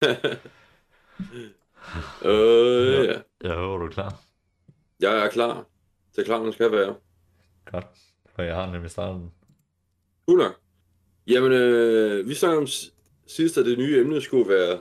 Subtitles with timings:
[2.24, 3.20] øh, ja.
[3.42, 4.22] Jeg håber, du er klar.
[5.00, 5.66] Jeg er klar.
[6.12, 6.96] Det er klar, man skal være.
[7.72, 7.86] Godt,
[8.34, 9.20] for jeg har nemlig starten.
[9.20, 9.30] den.
[10.26, 10.52] Cool
[11.26, 12.66] Jamen, øh, vi snakkede om
[13.26, 14.78] sidst, at det nye emne skulle være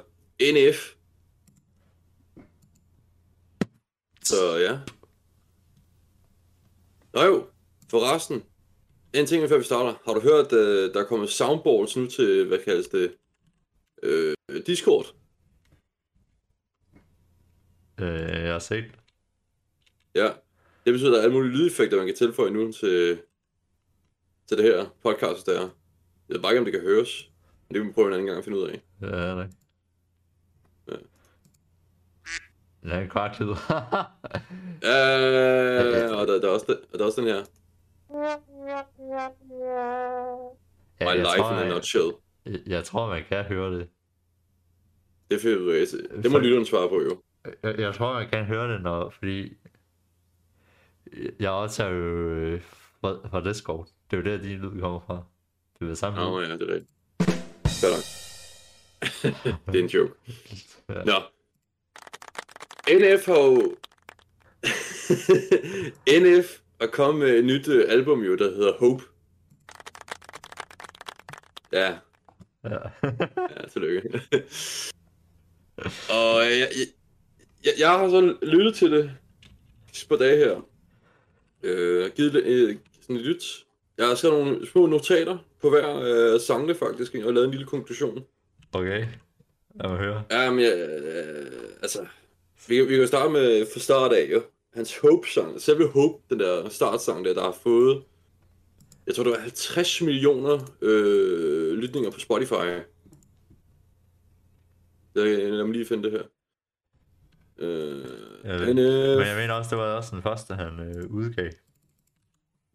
[0.54, 0.94] NF.
[4.24, 4.79] Så ja.
[7.13, 7.46] Nå jo,
[7.92, 8.44] for resten.
[9.13, 9.94] En ting, før vi starter.
[10.06, 13.13] Har du hørt, at øh, der er kommet soundballs nu til, hvad kaldes det,
[14.04, 14.36] øh,
[14.68, 15.06] Discord?
[18.00, 18.86] Øh, jeg har set
[20.16, 20.30] Ja,
[20.86, 23.22] det betyder, at der er alle mulige lydeffekter, man kan tilføje nu til,
[24.48, 25.62] til det her podcast, der er.
[26.30, 27.30] Jeg ved bare ikke, om det kan høres.
[27.68, 28.82] Men det kan vi prøve en anden gang at finde ud af.
[29.02, 29.54] Ja, det
[32.86, 32.90] Ja.
[32.94, 33.45] er en kvart tid.
[33.50, 33.56] øh,
[36.20, 37.36] og der, der, er også, der, der er også den her.
[37.36, 37.45] Ja,
[41.02, 42.12] My jeg life tror, in a nutshell.
[42.45, 43.90] Jeg, jeg tror, man kan høre det.
[45.30, 45.48] Det, for,
[46.22, 47.22] det må så, lytteren svare på, jo.
[47.64, 49.53] Jeg, jeg tror, jeg kan høre det, når, fordi
[51.40, 52.62] jeg også er jo øh,
[53.02, 53.88] fra, fra Discord.
[54.12, 55.23] Det er jo der, din lyd kommer fra.
[55.73, 56.20] Det er det samme.
[56.20, 56.92] Nå, ja, det er rigtigt.
[59.66, 60.14] det er en joke.
[60.90, 60.94] ja.
[61.03, 61.22] Nå.
[63.00, 63.75] NF har jo...
[66.22, 69.03] NF er kommet med et nyt øh, album jo, der hedder Hope.
[71.73, 71.98] Ja.
[72.64, 72.78] Ja.
[73.59, 74.12] ja, tillykke.
[76.09, 76.69] og jeg,
[77.66, 79.11] jeg, jeg har så lyttet til det
[79.88, 80.66] på par dage her.
[81.63, 83.44] Øh, givet det, øh, sådan et lyt.
[83.97, 85.95] Jeg har skrevet nogle små notater på hver
[86.33, 88.23] øh, sangle faktisk, og lavet en lille konklusion.
[88.73, 89.05] Okay,
[89.81, 90.23] lad mig høre.
[90.31, 91.45] Ja, men jeg, øh,
[91.81, 92.05] altså,
[92.67, 94.41] vi, kan, vi kan jo starte med for start af, jo.
[94.73, 98.03] Hans Hope-sang, vil Hope, den der startsang der, der har fået,
[99.07, 102.80] jeg tror det var 50 millioner øh, lytninger på Spotify.
[105.16, 106.24] Lad mig lige finde det her.
[107.58, 107.98] Øh,
[108.44, 111.50] jeg, ved, men jeg mener også, det var også den første, han øh, udgav.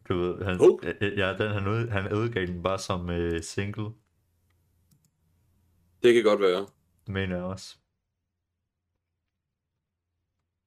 [0.09, 0.79] Du ved, han, oh.
[1.19, 3.91] ja, den, han, ud, han udgav den bare som øh, single.
[6.03, 6.67] Det kan godt være.
[7.07, 7.77] Mener jeg også.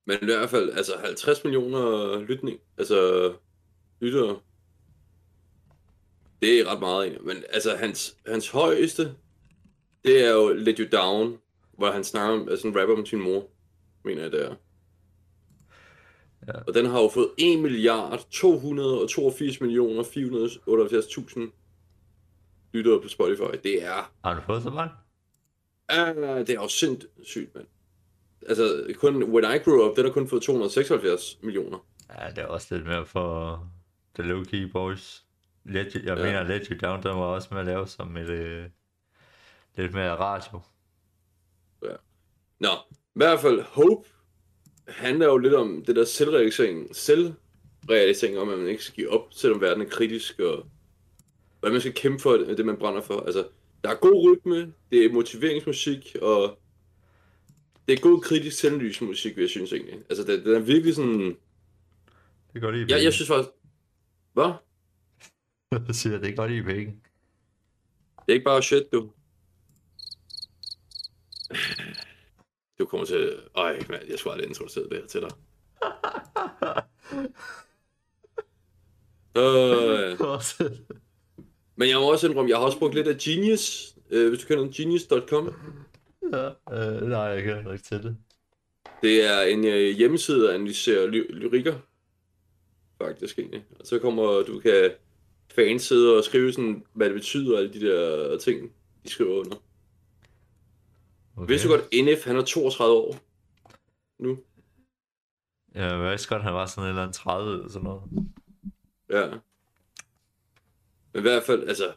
[0.06, 3.34] Men i hvert fald, altså 50 millioner lytning, altså
[4.02, 4.40] lyttere.
[6.42, 7.24] Det er ret meget egentlig.
[7.28, 9.16] Men altså, hans, hans højeste,
[10.04, 11.38] det er jo Let You Down
[11.78, 13.46] hvor han snakker om, altså en rapper om sin mor,
[14.06, 14.56] mener jeg det er.
[16.48, 16.52] Ja.
[16.68, 20.20] Og den har jo fået 1 milliard 282 millioner 478.000
[22.74, 23.44] lyttere på Spotify.
[23.64, 24.12] Det er...
[24.24, 24.92] Har du fået så meget?
[25.92, 27.68] Ja, ah, det er jo sindssygt, mand.
[28.48, 31.80] Altså, kun When I Grew Up, den har kun fået 276 millioner.
[32.20, 33.64] Ja, det er også lidt mere for
[34.16, 35.24] The Low Key Boys.
[35.66, 36.16] Let jeg ja.
[36.16, 38.66] mener, Let You Down, den var også med at lave som et, øh,
[39.78, 40.60] lidt mere radio.
[42.60, 44.10] Nå, i hvert fald Hope
[44.88, 49.28] handler jo lidt om det der selvrealisering, selvrealisering om, at man ikke skal give op,
[49.32, 50.66] selvom verden er kritisk, og
[51.60, 53.20] hvad man skal kæmpe for, det, man brænder for.
[53.26, 53.48] Altså,
[53.84, 56.60] der er god rytme, det er motiveringsmusik, og
[57.88, 59.96] det er god kritisk selvlysmusik, vil jeg synes egentlig.
[60.10, 61.38] Altså, det, det er virkelig sådan...
[62.54, 63.50] Det går lige i ja, Jeg, jeg synes faktisk...
[64.34, 64.52] Hvad?
[65.88, 66.86] Jeg siger, det går lige i penge.
[68.26, 69.10] Det er ikke bare shit, du.
[72.80, 73.34] Du kommer til...
[73.56, 75.30] Ej, mand, jeg skulle aldrig introducere det her til dig.
[80.70, 80.78] øh,
[81.76, 83.94] men jeg må også indrømme, jeg har også brugt lidt af Genius.
[84.10, 85.54] Øh, hvis du kender genius.com.
[86.34, 88.18] Ja, øh, nej, jeg kender ikke til det.
[89.02, 91.76] Det er en øh, hjemmeside, der analyserer ly- lyrikker.
[93.04, 93.66] Faktisk egentlig.
[93.80, 94.92] Og så kommer du kan
[95.56, 98.72] fansede og skrive sådan, hvad det betyder, alle de der ting,
[99.04, 99.56] de skriver under.
[101.38, 101.48] Okay.
[101.52, 103.16] Vidste du godt, NF han er 32 år
[104.20, 104.38] nu?
[105.76, 108.02] Ja, jeg vidste godt, han var sådan en eller anden 30 eller sådan noget.
[109.10, 109.30] Ja.
[111.14, 111.94] Men i hvert fald, altså...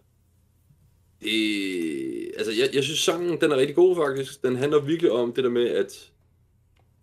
[1.23, 4.43] Det, altså, jeg, jeg synes, sangen den er rigtig god faktisk.
[4.43, 6.13] Den handler virkelig om det der med, at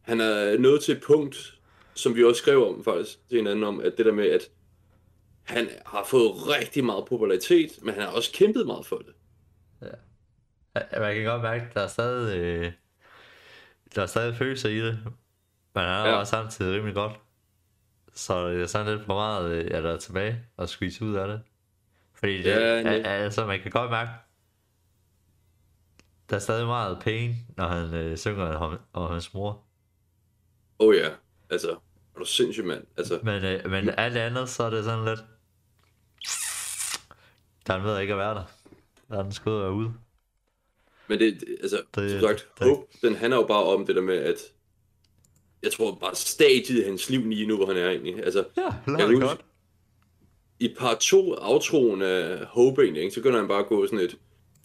[0.02, 1.60] han er nået til et punkt,
[1.94, 4.50] som vi også skrev om faktisk til hinanden om, at det der med, at
[5.44, 9.08] han har fået rigtig meget popularitet, men han har også kæmpet meget for det
[11.00, 12.72] man kan godt mærke, at der er stadig, øh,
[13.96, 15.00] der er stadig følelser i det,
[15.74, 16.14] men han er ja.
[16.16, 17.12] også samtidig rimelig godt.
[18.14, 21.16] Så det er sådan lidt for meget, øh, at der er tilbage og squeeze ud
[21.16, 21.42] af det.
[22.16, 22.90] Fordi det, ja, ja.
[23.04, 24.12] altså, man kan godt mærke,
[26.30, 29.64] der er stadig meget pain, når han øh, synger om, om hans mor.
[30.80, 31.10] Oh ja,
[31.50, 31.70] altså,
[32.16, 32.84] er du sindssyg mand.
[32.98, 33.20] Altså.
[33.24, 35.20] Men, øh, men alt andet, så er det sådan lidt,
[37.68, 38.44] der er ved ikke at være der.
[39.10, 39.72] Der er den skud ud.
[39.74, 39.94] ude.
[41.08, 42.68] Men det, altså, det, som sagt, det.
[42.68, 44.38] Hope, den handler jo bare om det der med, at
[45.64, 48.24] jeg tror bare stadiet af hans liv lige nu, hvor han er egentlig.
[48.24, 49.42] Altså, ja, det godt.
[50.60, 54.00] I par to aftroen af Hope egentlig, ikke, så begynder han bare at gå sådan
[54.00, 54.18] et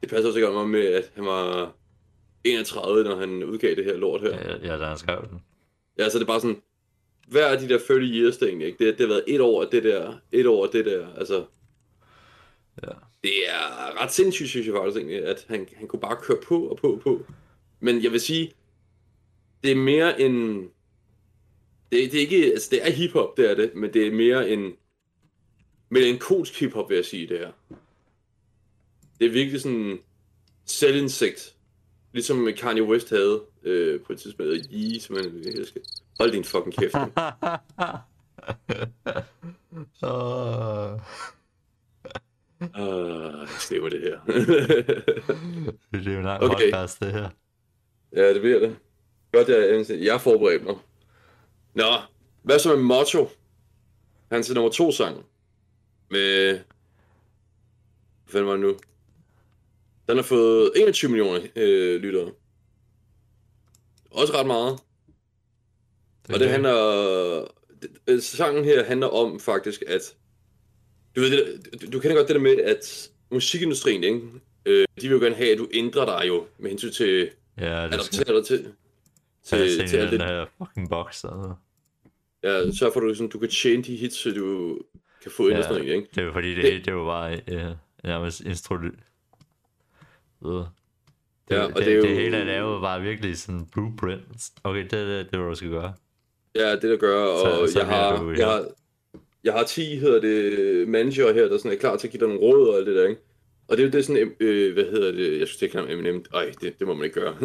[0.00, 1.74] Det passer også godt med, at han var
[2.44, 4.28] 31, når han udgav det her lort her.
[4.36, 5.38] Ja, ja da han skrev den.
[5.98, 6.62] Ja, så det er bare sådan,
[7.28, 8.86] hver af de der 30 years ting, ikke?
[8.86, 11.44] Det, det har været et år af det der, et år af det der, altså.
[12.82, 12.90] Ja
[13.24, 16.66] det er ret sindssygt, synes jeg faktisk egentlig, at han, han kunne bare køre på
[16.68, 17.24] og på og på.
[17.80, 18.52] Men jeg vil sige,
[19.62, 20.58] det er mere en...
[21.92, 22.44] Det, det er ikke...
[22.52, 24.72] Altså, det er hiphop, det er det, men det er mere en...
[25.90, 27.52] Melankolsk hiphop, vil jeg sige, det her.
[29.20, 29.98] Det er virkelig sådan
[30.64, 31.56] selvindsigt.
[32.12, 34.52] Ligesom Kanye West havde øh, på et tidspunkt.
[34.70, 35.80] I, som han ville elske.
[36.18, 36.94] Hold din fucking kæft.
[42.78, 42.78] Øh,
[43.74, 44.18] uh, det her.
[45.92, 46.48] det er jo en okay.
[46.50, 47.28] podcast, det her.
[48.16, 48.76] Ja, det bliver det.
[49.32, 50.76] Godt, jeg, jeg forbereder mig.
[51.74, 51.92] Nå,
[52.42, 53.28] hvad så med Motto?
[54.32, 55.24] Hans nummer to sang.
[56.10, 56.60] Med...
[58.30, 58.76] Hvad var det nu?
[60.08, 62.30] Den har fået 21 millioner øh, lyttere.
[64.10, 64.78] Også ret meget.
[66.26, 66.76] Det og det handler...
[67.82, 70.14] Det, øh, sangen her handler om faktisk, at
[71.16, 71.30] du, ved,
[71.72, 74.20] det, du, du kender godt det der med, at musikindustrien, ikke?
[74.64, 77.30] Øh, de vil jo gerne have, at du ændrer dig jo med hensyn til...
[77.58, 78.44] Ja, det skal...
[78.44, 78.66] Til,
[79.44, 81.54] til, til, til alt den her fucking box, altså.
[82.42, 84.78] Ja, så for, at du, sådan, ligesom- du kan tjene de hits, så du
[85.22, 86.08] kan få ind ja, og sådan noget, ikke?
[86.14, 87.72] det er fordi, det, det, det var bare ja,
[88.04, 88.78] nærmest instru...
[90.44, 90.54] Ved.
[91.48, 92.02] Det, ja, og det, det, det, jo...
[92.02, 94.52] det hele er lavet bare virkelig sådan blueprints.
[94.64, 95.94] Okay, det er det, det, det, du skal gøre.
[96.54, 98.36] Ja, det der gør, og så, så jeg, har, du, ja.
[98.38, 98.66] jeg har
[99.44, 102.28] jeg har 10, hedder det, manager her, der sådan er klar til at give dig
[102.28, 103.20] nogle råd og alt det der, ikke?
[103.68, 105.92] Og det er jo det sådan, øh, hvad hedder det, jeg skulle tænke ham, M&M,
[105.92, 107.32] Eminem, ej, det, det må man ikke gøre.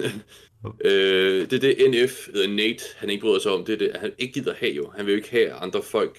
[0.85, 3.91] øh, det er det NF, hedder Nate, han ikke bryder sig om, det er det,
[4.01, 4.91] han ikke gider have jo.
[4.97, 6.17] Han vil jo ikke have, at andre folk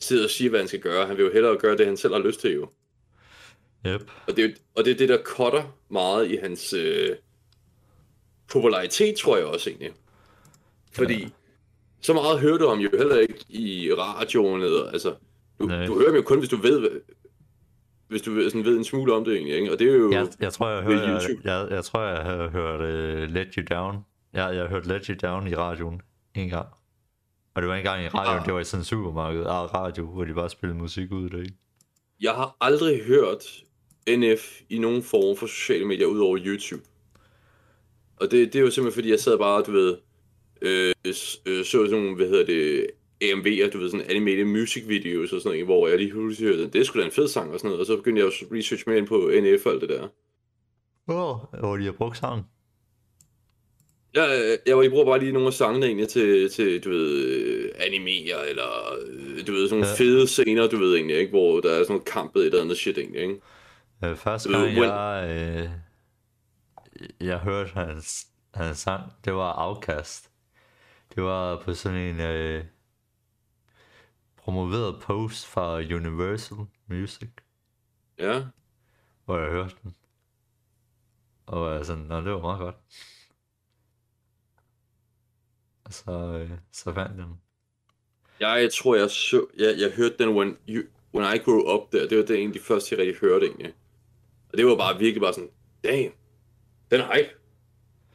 [0.00, 1.06] sidder og siger, hvad han skal gøre.
[1.06, 2.68] Han vil jo hellere gøre det, han selv har lyst til jo.
[3.86, 4.02] Yep.
[4.26, 7.16] Og, det er, og det er det, der cutter meget i hans øh,
[8.52, 9.90] popularitet, tror jeg også egentlig.
[10.94, 11.28] Fordi ja
[12.06, 14.62] så meget hører du om jo heller ikke i radioen.
[14.62, 15.14] Eller, altså,
[15.58, 16.90] du, du hører dem jo kun, hvis du ved,
[18.08, 19.72] hvis du sådan ved en smule om det egentlig, ikke?
[19.72, 22.48] Og det er jo jeg, jeg tror, jeg hører, jeg, jeg, jeg, tror, jeg har
[22.48, 23.94] hørt uh, Let You Down.
[24.32, 26.00] Jeg, jeg har hørt Let You Down i radioen
[26.34, 26.66] en gang.
[27.54, 28.46] Og det var ikke engang i radioen, ah.
[28.46, 31.44] det var i sådan en supermarked ah, radio, hvor de bare spillede musik ud der.
[32.20, 33.44] Jeg har aldrig hørt
[34.10, 36.82] NF i nogen form for sociale medier ud over YouTube.
[38.16, 39.96] Og det, det er jo simpelthen fordi, jeg sad bare, du ved,
[40.62, 41.14] Øh, øh,
[41.64, 42.86] så sådan nogle, hvad hedder det,
[43.24, 46.66] AMV'er, du ved, sådan animated music videos og sådan noget, hvor jeg lige pludselig hørte,
[46.68, 48.84] det skulle da en fed sang og sådan noget, og så begyndte jeg at research
[48.88, 50.08] mere ind på NF og alt det der.
[51.04, 52.44] Hvor oh, hvor de har brugt sangen?
[54.14, 58.48] Jeg, jeg, jeg bruger bare lige nogle af sangene egentlig til, til du ved, animere
[58.48, 59.94] eller, øh, du ved, sådan nogle ja.
[60.04, 61.30] fede scener, du ved egentlig, ikke?
[61.30, 63.40] hvor der er sådan noget et eller andet shit egentlig, ikke?
[64.02, 65.70] Ja, første gang, ved, jeg, øh,
[67.26, 70.30] jeg hørte hans, hans sang, det var Outcast.
[71.16, 72.64] Det var på sådan en øh,
[74.36, 77.28] promoveret post fra Universal Music.
[78.18, 78.44] Ja.
[79.24, 79.96] Hvor jeg hørte den.
[81.46, 82.76] Og jeg sådan, Nå, det var meget godt.
[85.84, 87.40] Og så, øh, så fandt jeg den.
[88.40, 90.82] Ja, jeg tror, jeg, så, jeg, jeg hørte den When, you,
[91.14, 92.08] when I Grew Up der.
[92.08, 93.74] Det var det egentlig første, jeg rigtig hørte egentlig.
[94.52, 95.50] Og det var bare virkelig bare sådan,
[95.84, 96.14] damn,
[96.90, 97.30] den er hype.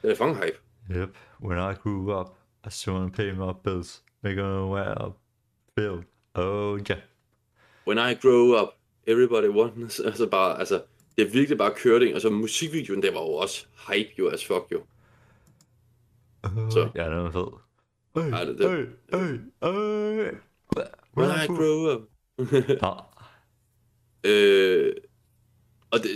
[0.01, 0.59] Den er fucking hype.
[0.99, 2.37] Yep, When I Grew Up.
[2.63, 4.01] I just want to pay my bills.
[4.21, 5.09] They're gonna wear a
[5.75, 6.03] bill.
[6.35, 6.99] Oh yeah.
[7.85, 8.77] When I grow up,
[9.07, 9.99] everybody wants.
[9.99, 10.81] Altså bare, altså,
[11.17, 12.13] det er virkelig bare kørt, kørding.
[12.13, 14.77] Altså musikvideoen, der var jo også hype jo as fuck jo.
[16.45, 16.89] Øh, så.
[16.95, 17.47] Ja, den var fed.
[18.15, 20.35] Øj, øj, øj, øj.
[21.17, 22.01] When I grow up.
[22.39, 22.93] ja.
[24.31, 24.93] øh,
[25.91, 26.09] og det,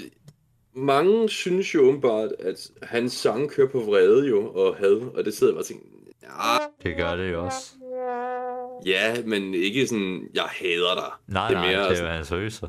[0.74, 5.34] mange synes jo åbenbart, at hans sang kører på vrede jo, og had, og det
[5.34, 5.86] sidder jeg bare og tænker,
[6.26, 6.88] Ja.
[6.90, 7.74] Det gør det jo også.
[8.86, 11.34] Ja, men ikke sådan, jeg hader dig.
[11.34, 12.68] Nej, det er mere, nej, det er hans følelser.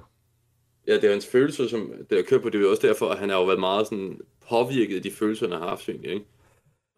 [0.89, 2.49] Ja, det er hans følelser, som det der kørt på.
[2.51, 5.49] Det er også derfor, at han har jo været meget sådan påvirket af de følelser,
[5.49, 6.27] han har haft, egentlig, ikke?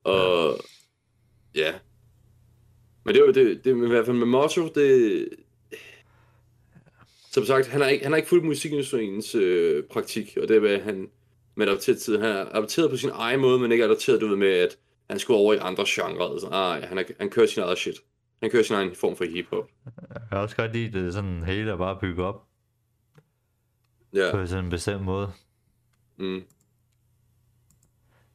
[0.05, 0.57] Og
[1.55, 1.67] ja.
[1.69, 1.75] ja.
[3.05, 5.29] Men det er jo det, det, i hvert fald med Motto, det,
[7.31, 10.61] som sagt, han har ikke, han har ikke fulgt musikindustriens øh, praktik, og det er,
[10.61, 11.11] hvad han
[11.57, 12.19] med adopteret tid.
[12.19, 14.79] Han er adopteret på sin egen måde, men ikke adopteret, du ved, med, at
[15.11, 16.33] han skulle over i andre genre.
[16.33, 17.97] Altså, ah, han, er, han kører sin eget shit.
[18.43, 19.65] Han kører sin egen form for hiphop.
[20.15, 22.43] Jeg kan også godt lide det sådan hele at bare bygge op.
[24.15, 24.29] Ja.
[24.33, 25.29] På sådan en bestemt måde.
[26.17, 26.43] Mm.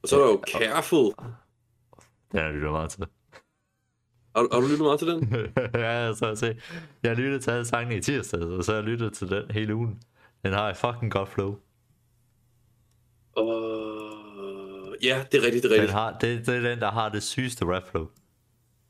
[0.03, 1.13] Og så er der jo Careful.
[2.31, 3.05] Den har jeg lyttet meget til.
[4.35, 5.21] Har, har du lyttet meget til den?
[5.83, 6.55] ja, så jeg
[7.03, 9.51] Jeg har lyttet til alle sangene i tirsdag, og så har jeg lyttet til den
[9.51, 10.01] hele ugen.
[10.43, 11.55] Den har et fucking godt flow.
[13.31, 13.45] Og
[15.03, 15.87] ja, det er rigtigt, det er rigtigt.
[15.87, 18.05] Den har, det, det er den, der har det sygeste rap flow.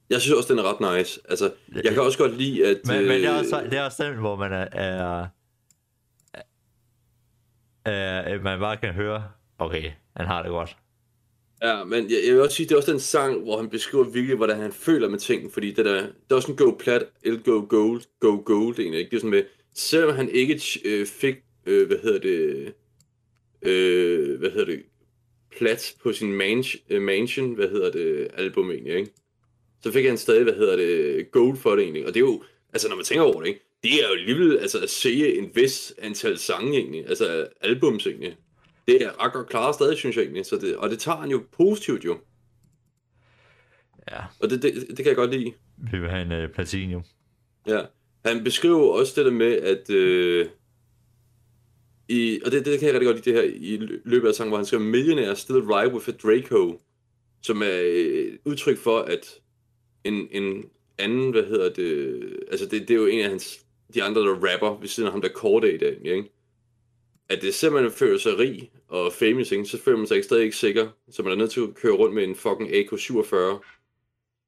[0.10, 1.20] Jeg synes også, den er ret nice.
[1.30, 1.54] Altså,
[1.84, 2.78] jeg kan også godt lide, at...
[2.88, 3.02] Men, øh...
[3.08, 5.28] men det, er øh, også, det er også den, hvor man er, er,
[7.86, 8.42] er...
[8.42, 9.24] Man bare kan høre,
[9.60, 10.78] okay, han har det godt.
[11.64, 14.04] Ja, men jeg, jeg vil også sige, det er også den sang, hvor han beskriver
[14.04, 17.04] virkelig, hvordan han føler med tingene, fordi det der, det er også en go plat,
[17.26, 19.10] el go gold, go gold egentlig, ikke?
[19.10, 19.44] Det er sådan med,
[19.76, 22.74] selvom han ikke øh, fik, øh, hvad hedder det,
[23.62, 24.84] øh, hvad hedder det,
[25.58, 29.12] plads på sin manch, øh, mansion, hvad hedder det, album egentlig, ikke?
[29.84, 32.04] Så fik han stadig, hvad hedder det, gold for det egentlig.
[32.08, 32.44] Og det er jo,
[32.74, 33.60] altså når man tænker over det, ikke?
[33.84, 38.38] Det er jo alligevel altså, at se en vis antal sange egentlig, altså albums egentlig.
[38.88, 40.46] Det er ret godt klaret stadig, synes jeg egentlig.
[40.46, 42.20] Så det, og det tager han jo positivt jo.
[44.12, 44.20] Ja.
[44.40, 45.54] Og det, det, det kan jeg godt lide.
[45.92, 46.96] Vi vil have en uh, platin
[47.68, 47.82] Ja.
[48.26, 49.90] Han beskriver også det der med, at...
[49.90, 50.46] Øh,
[52.10, 54.50] i, og det, det kan jeg rigtig godt lide det her i løbet af sangen,
[54.50, 56.82] hvor han skriver, Millionaire still ride with a Draco,
[57.42, 59.34] som er et øh, udtryk for, at
[60.04, 60.66] en, en
[60.98, 62.20] anden, hvad hedder det,
[62.52, 65.14] altså det, det er jo en af hans, de andre, der rapper ved siden af
[65.14, 66.30] ham, der korte i dag, ikke?
[67.30, 69.66] At det man føler sig rig og famous, ikke?
[69.66, 71.94] så føler man sig ikke stadig ikke sikker, så man er nødt til at køre
[71.94, 73.36] rundt med en fucking AK-47,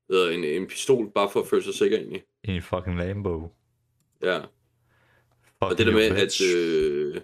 [0.10, 2.24] eller en, en pistol, bare for at føle sig sikker egentlig.
[2.44, 3.42] En fucking Lambo.
[4.24, 4.38] Ja.
[4.40, 4.50] Fuck
[5.60, 6.42] og det der med, bitch.
[6.44, 6.56] at...
[6.58, 7.22] Øh,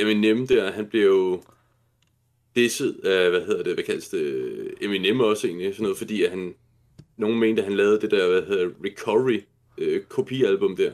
[0.00, 1.42] Eminem der, han blev jo
[2.56, 6.30] disset af, hvad hedder det, hvad kaldes det, Eminem også egentlig, sådan noget, fordi at
[6.30, 6.54] han,
[7.16, 9.40] nogen mente, at han lavede det der, hvad hedder Recovery
[9.78, 10.92] øh, kopialbum der.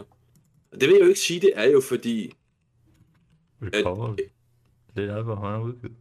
[0.72, 2.32] Og det vil jeg jo ikke sige, det er jo fordi...
[3.62, 4.12] Recovery?
[4.12, 4.24] At,
[4.96, 5.94] det er et album, han har udgivet.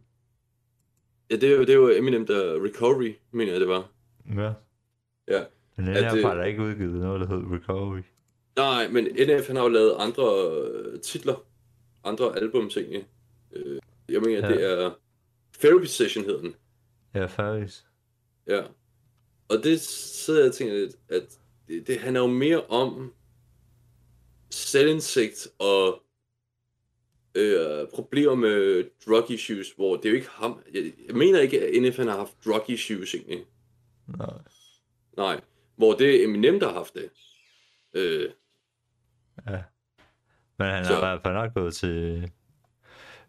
[1.30, 3.88] Ja, det er jo, det er jo Eminem, der Recovery, mener jeg, det var.
[4.36, 4.52] Ja.
[5.28, 5.44] Ja.
[5.76, 8.00] Men NF at, har øh, ikke udgivet noget, der hedder Recovery.
[8.56, 11.42] Nej, men NF han har jo lavet andre øh, titler,
[12.06, 13.06] andre ting.
[13.52, 14.54] Øh, jeg mener, ja.
[14.54, 14.90] det er
[15.58, 16.54] Therapy Session hed den.
[17.14, 17.68] Ja, Therapy.
[18.46, 18.62] Ja.
[19.48, 23.14] Og det sidder jeg og tænker lidt, at det, det handler jo mere om
[24.50, 26.02] selvindsigt og
[27.34, 30.60] øh, problemer med drug issues, hvor det er jo ikke ham.
[30.74, 33.46] Jeg, jeg mener ikke, at NF han har haft drug issues egentlig.
[34.18, 34.38] Nej.
[35.16, 35.40] Nej.
[35.76, 37.10] Hvor det er Eminem, der har haft det.
[37.94, 38.30] Øh.
[39.48, 39.62] Ja.
[40.58, 40.92] Men han så.
[40.92, 42.30] er i hvert fald nok gået til,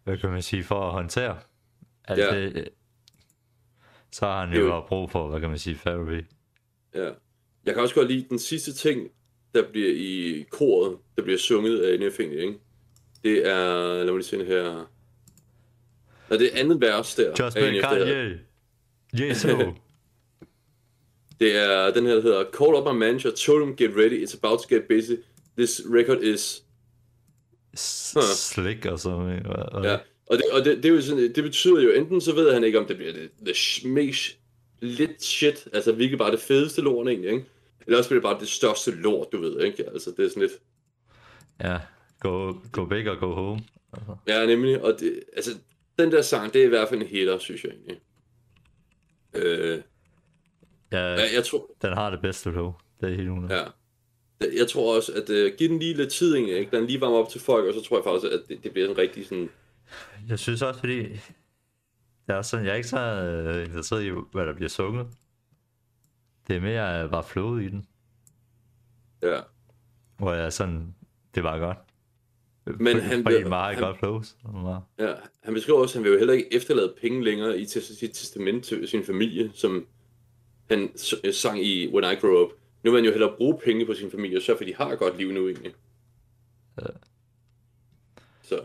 [0.04, 1.38] hvad kan man sige, for at håndtere
[2.04, 2.40] Altså, ja.
[2.44, 2.56] det.
[2.56, 2.66] Øh,
[4.12, 6.24] så har han jo, jo brug for, hvad kan man sige, therapy.
[6.94, 7.10] Ja.
[7.64, 9.08] Jeg kan også godt lide den sidste ting,
[9.54, 12.54] der bliver i koret, der bliver sunget af en ikke?
[13.24, 14.92] Det er, lad mig lige se her.
[16.30, 17.32] Nå, det er andet vers der.
[17.40, 18.38] Just been Kanye.
[19.20, 19.46] Yes,
[21.40, 24.36] Det er den her, der hedder Call up my manager, told him get ready, it's
[24.42, 25.12] about to get busy.
[25.58, 26.62] This record is
[27.74, 29.84] slik og sådan noget.
[29.88, 29.96] Ja,
[30.26, 32.64] og, det, og det, det, er jo sådan, det betyder jo, enten så ved han
[32.64, 33.56] ikke, om det bliver det, det
[33.90, 34.38] mest
[34.80, 37.44] lidt shit, altså hvilket bare det fedeste lort egentlig, ikke?
[37.86, 39.84] Eller også bliver det bare det største lort, du ved, ikke?
[39.90, 40.52] Altså, det er sådan lidt...
[41.60, 41.78] Ja,
[42.20, 43.60] go, go big og go home.
[43.96, 44.16] Uh-huh.
[44.28, 45.50] Ja, nemlig, og det, altså,
[45.98, 48.00] den der sang, det er i hvert fald en hitter, synes jeg egentlig.
[49.34, 49.80] Øh,
[50.92, 51.70] ja, ja, jeg tror...
[51.82, 53.64] den har det bedste flow, det er helt Ja,
[54.40, 56.68] jeg tror også, at uh, øh, give den lige lidt tid, ikke?
[56.76, 58.88] Den lige varme op til folk, og så tror jeg faktisk, at det, det bliver
[58.88, 59.50] en rigtig sådan...
[60.28, 60.98] Jeg synes også, fordi...
[62.28, 65.06] Jeg er, sådan, jeg er ikke så øh, interesseret i, hvad der bliver sunget.
[66.48, 67.86] Det er mere øh, bare flowet i den.
[69.22, 69.40] Ja.
[70.18, 70.94] Hvor jeg sådan...
[71.34, 71.78] Det var godt.
[72.80, 73.48] Men fordi, han bliver...
[73.48, 74.36] meget han, godt flows.
[74.98, 78.10] Ja, han beskriver også, at han vil jo heller ikke efterlade penge længere i sit
[78.14, 79.86] testament til sin familie, som
[80.70, 80.90] han
[81.24, 82.50] øh, sang i When I Grow Up.
[82.82, 84.74] Nu vil man jo hellere bruge penge på sin familie, og sørge for, at de
[84.74, 85.74] har et godt liv nu egentlig.
[86.80, 86.86] Ja.
[88.42, 88.60] Så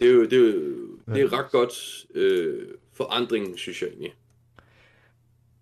[0.00, 1.14] det er jo, det er, jo, ja.
[1.14, 4.14] det er ret godt øh, forandring, synes jeg egentlig.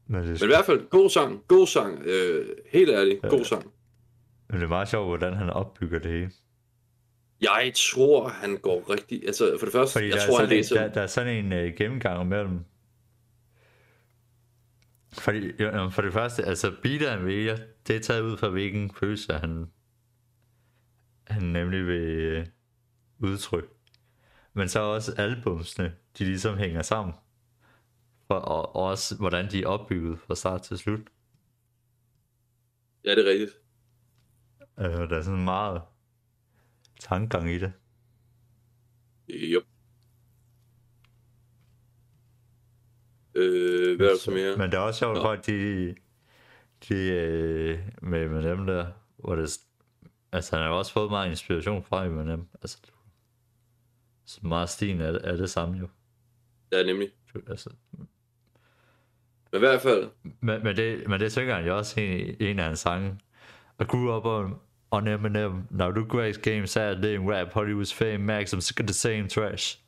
[0.07, 0.33] Men, det er...
[0.33, 3.29] Men i hvert fald, god sang, god sang, øh, helt ærligt, ja.
[3.29, 3.73] god sang.
[4.49, 6.31] Men det er meget sjovt, hvordan han opbygger det hele.
[7.41, 9.23] Jeg tror, han går rigtig...
[9.27, 10.77] Altså, for det første, Fordi jeg tror, han læser...
[10.77, 12.61] En, der, der er sådan en uh, gennemgang mellem
[15.19, 18.95] fordi, jo, for det første, altså Peter han vil, det er taget ud fra hvilken
[18.95, 19.71] følelse han,
[21.27, 22.47] han nemlig vil øh,
[23.19, 23.69] udtrykke.
[24.53, 27.15] Men så også albumsne, de ligesom hænger sammen.
[28.27, 31.01] For, og, og også hvordan de er opbygget fra start til slut.
[33.05, 33.51] Ja, det er rigtigt.
[34.79, 35.81] Øh, der er sådan meget
[37.01, 37.73] tankegang i det.
[39.31, 39.63] Yep.
[39.63, 39.76] Øh,
[43.37, 44.57] Øh, hvad er så mere?
[44.57, 45.95] Men det er også sjovt, at de,
[46.89, 49.59] de øh, med M&M der, hvor det,
[50.33, 52.79] altså han har også fået meget inspiration fra M&M, altså
[54.27, 55.89] så meget stien er, er det samme jo.
[56.73, 57.09] Ja, nemlig.
[57.51, 57.71] Altså,
[59.53, 60.09] men i hvert fald.
[60.41, 63.19] Men, men, det, men det synger han jo også en, en af hans sange.
[63.81, 64.55] I grew up on,
[64.91, 65.53] on Eminem.
[65.71, 68.19] Now the Greg's game Saturday and rap Hollywood's fame.
[68.19, 69.81] Max, I'm sick of the same trash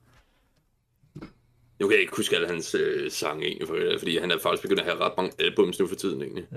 [1.80, 4.62] Nu kan jeg ikke huske alle hans øh, sange egentlig, for, fordi han er faktisk
[4.64, 6.48] begyndt at have ret mange albums nu for tiden egentlig.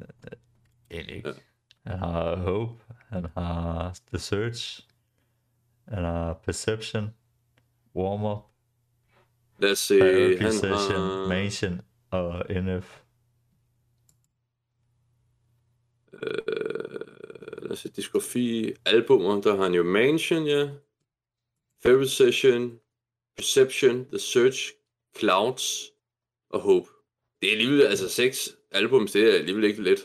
[0.91, 1.29] Egentlig ikke.
[1.29, 1.35] Ja.
[1.91, 4.87] Han har Hope, han har The Search,
[5.89, 7.11] han har Perception,
[7.95, 8.45] Warm Up,
[9.61, 10.01] Lad os se,
[10.39, 11.29] han Session, har...
[11.29, 13.01] Mansion og NF.
[16.13, 16.58] Øh,
[17.85, 20.69] altså diskografi, albumer, der har han jo Mansion, ja.
[21.83, 22.81] Favorite Session,
[23.37, 24.73] Perception, The Search,
[25.19, 25.85] Clouds
[26.51, 26.87] og Hope.
[27.43, 30.01] Det er alligevel, altså seks albums, det er alligevel ikke let.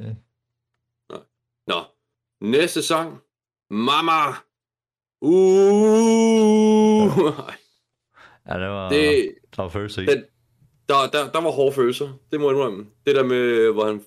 [0.00, 0.06] Øh.
[1.10, 1.16] Nå.
[1.66, 1.82] Nå.
[2.40, 3.18] Næste sang.
[3.70, 4.28] Mama.
[5.20, 7.18] Uh.
[7.18, 7.52] Ja.
[8.46, 8.88] ja, det var...
[8.90, 10.24] Det, der var følelser Den,
[10.88, 12.86] der, der, der var hårde følelser, det må jeg indrømme.
[13.06, 14.04] Det der med, hvor han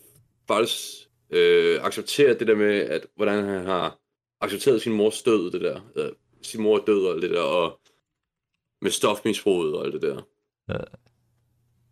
[0.48, 4.00] faktisk øh, accepterer det der med, at hvordan han har
[4.42, 6.10] accepteret sin mors død, det der, øh,
[6.42, 7.80] sin mor er død og det der, og
[8.82, 10.22] med stofmisbruget og alt det der.
[10.70, 10.80] Ja.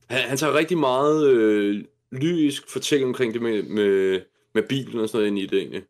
[0.09, 4.21] Han, han tager rigtig meget øh, lyrisk fortælling omkring det med, med,
[4.53, 5.83] med bilen og sådan noget ind i det egentlig.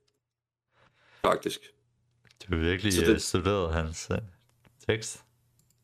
[1.22, 1.74] Faktisk.
[2.42, 4.18] Det er virkelig så det, øh, studeret hans øh,
[4.88, 5.20] tekst.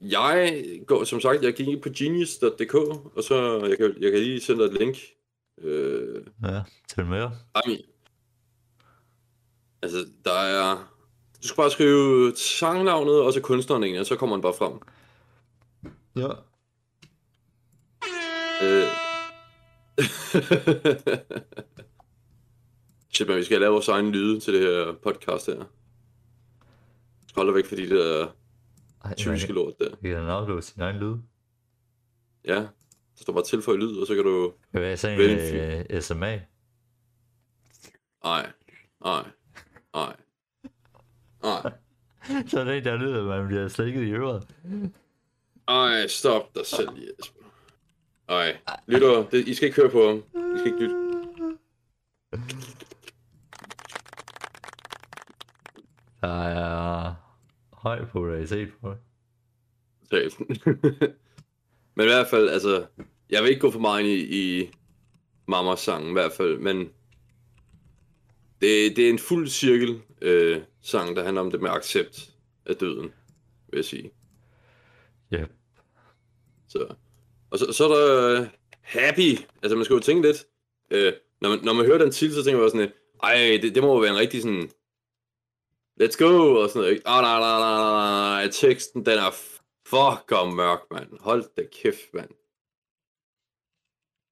[0.02, 4.42] Jeg går, som sagt, jeg gik på genius.dk, og så, jeg kan, jeg kan lige
[4.42, 4.98] sende dig et link
[5.58, 7.32] Øh, ja, til mere.
[7.56, 7.62] Ej,
[9.82, 10.92] altså, der er...
[11.44, 14.74] Du skal bare skrive sangnavnet, og så kunstneren egentlig, og så kommer han bare frem.
[16.16, 16.30] Ja.
[18.64, 18.84] Øh.
[23.14, 25.64] Shit, man, vi skal lave vores egen lyde til det her podcast her.
[27.36, 28.28] Hold væk fordi det er
[29.18, 29.96] typiske lort der.
[30.02, 31.22] Vi kan da sin egen lyde.
[32.46, 32.66] Ja,
[33.16, 34.54] så står bare tilføj lyd, og så kan du...
[34.74, 36.42] Hører jeg sådan en øh, SMA?
[38.24, 38.52] Nej,
[39.06, 39.24] nej,
[39.94, 40.16] nej,
[41.44, 41.62] nej.
[42.50, 44.48] så er det en, der lyder, at man bliver slikket i øret.
[45.68, 47.36] Ej, stop dig selv, Jesper.
[48.30, 50.18] Ej, lytter, det, I skal ikke høre på ham.
[50.56, 50.96] I skal ikke lytte.
[56.22, 57.14] Der er
[57.74, 58.94] høj på, polaritet på
[60.12, 60.34] det.
[61.96, 62.86] Men i hvert fald, altså,
[63.30, 64.70] jeg vil ikke gå for meget ind i, i
[65.48, 66.80] Mamas sang i hvert fald, men
[68.62, 72.30] det, det er en fuld cirkel øh, sang, der handler om det med accept
[72.66, 73.12] af døden,
[73.72, 74.12] vil jeg sige.
[75.32, 75.42] Ja.
[75.42, 75.50] Yep.
[76.70, 76.86] Så.
[77.52, 78.48] Og så, så er der uh,
[78.82, 79.38] Happy.
[79.64, 80.46] Altså, man skal jo tænke lidt.
[80.92, 83.76] Øh, når, man, når man hører den til, så tænker man sådan lidt, ej, det,
[83.76, 84.70] det må jo være en rigtig sådan,
[86.02, 87.02] let's go, og sådan noget.
[87.06, 89.32] Ah, nej, nej, nej, nej, nej, teksten, den er
[89.88, 91.18] Fuck og mørk, mand.
[91.20, 92.30] Hold da kæft, mand.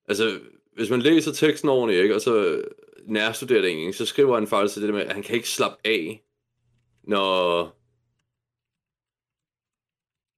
[0.10, 0.40] Altså,
[0.74, 2.64] hvis man læser teksten ordentligt, ikke, og så
[3.04, 5.78] nærstuderer det ikke, så skriver han faktisk det der med, at han kan ikke slappe
[5.86, 6.24] af,
[7.04, 7.24] når...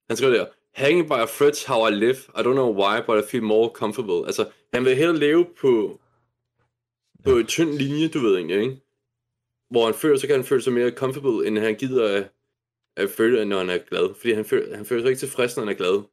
[0.10, 3.18] Han skriver der, Hanging by a fridge, how I live, I don't know why, but
[3.26, 4.26] I feel more comfortable.
[4.26, 6.00] Altså, han vil hellere leve på,
[7.24, 8.82] på en tynd linje, du ved egentlig, ikke?
[9.72, 12.32] Hvor han føler, så kan han føle sig mere comfortable, end han gider at
[12.98, 14.14] at føle, når han er glad.
[14.18, 16.04] Fordi han føler, han føler sig ikke tilfreds, når han er glad.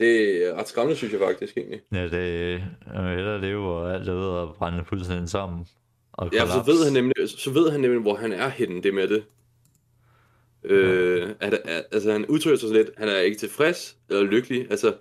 [0.00, 1.80] Det er ret skræmmende, synes jeg faktisk, egentlig.
[1.92, 5.66] Ja, det øh, er hellere det, hvor alt er ved at brænde fuldstændig sammen.
[6.12, 8.94] Og ja, så ved, han nemlig, så ved han nemlig, hvor han er henne, det
[8.94, 9.24] med det.
[10.64, 11.24] Øh, ja.
[11.30, 14.94] Øh, at, altså, han udtrykker sig lidt, han er ikke tilfreds eller lykkelig, altså,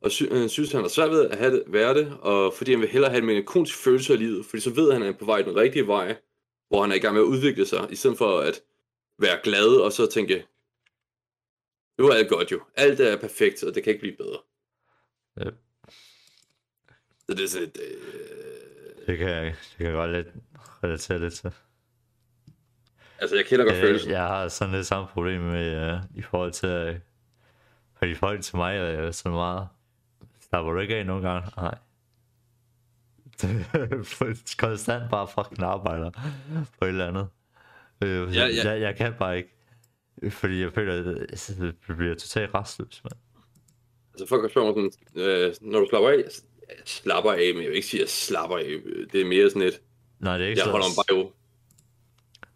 [0.00, 2.52] og sy- han øh, synes, han har svært ved at have det, være det, og
[2.54, 5.06] fordi han vil hellere have en melankolsk følelse af livet, fordi så ved han, at
[5.06, 6.16] han er på vej den rigtige vej,
[6.72, 8.60] hvor han er i gang med at udvikle sig, i stedet for at
[9.18, 10.46] være glad og så tænke,
[11.98, 14.38] nu er alt godt jo, alt er perfekt, og det kan ikke blive bedre.
[15.36, 15.50] Ja.
[17.26, 17.78] Så det er sådan et...
[17.90, 19.06] Øh...
[19.06, 20.28] Det, kan jeg, det kan godt lidt
[20.84, 21.52] relatere lidt til.
[23.18, 24.10] Altså, jeg kender godt øh, følelsen.
[24.10, 26.96] Jeg har sådan lidt samme problem med, uh, i forhold til, øh,
[27.98, 29.68] fordi folk til mig er sådan meget,
[30.50, 31.50] var du ikke af nogle gange?
[31.56, 31.74] Nej,
[34.64, 36.10] konstant bare fucking arbejder
[36.80, 37.26] på et eller andet.
[38.04, 38.70] Øh, ja, ja.
[38.70, 39.48] Jeg, jeg kan bare ikke.
[40.30, 41.56] Fordi jeg føler, at
[41.88, 43.14] jeg bliver totalt restløs, mand.
[44.14, 46.24] Altså folk spørger mig sådan, øh, når du slapper af,
[46.84, 48.76] slapper af, men jeg vil ikke sige, at jeg slapper af.
[49.12, 49.80] Det er mere sådan et,
[50.20, 51.32] Nej, det er ikke jeg holder mig bare jo.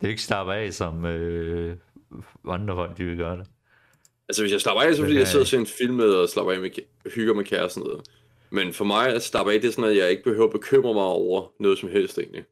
[0.01, 1.77] Det er ikke slapper af, som øh,
[2.49, 3.47] andre folk, de vil gøre det.
[4.29, 6.11] Altså hvis jeg slapper af, så fordi jeg øh, sidder og ser en film med,
[6.11, 6.71] og slapper af med,
[7.15, 7.83] hygger med kæresten.
[7.83, 8.03] Og
[8.51, 10.95] men for mig at slappe af, det er sådan, at jeg ikke behøver at bekymre
[10.95, 12.45] mig over noget som helst egentlig.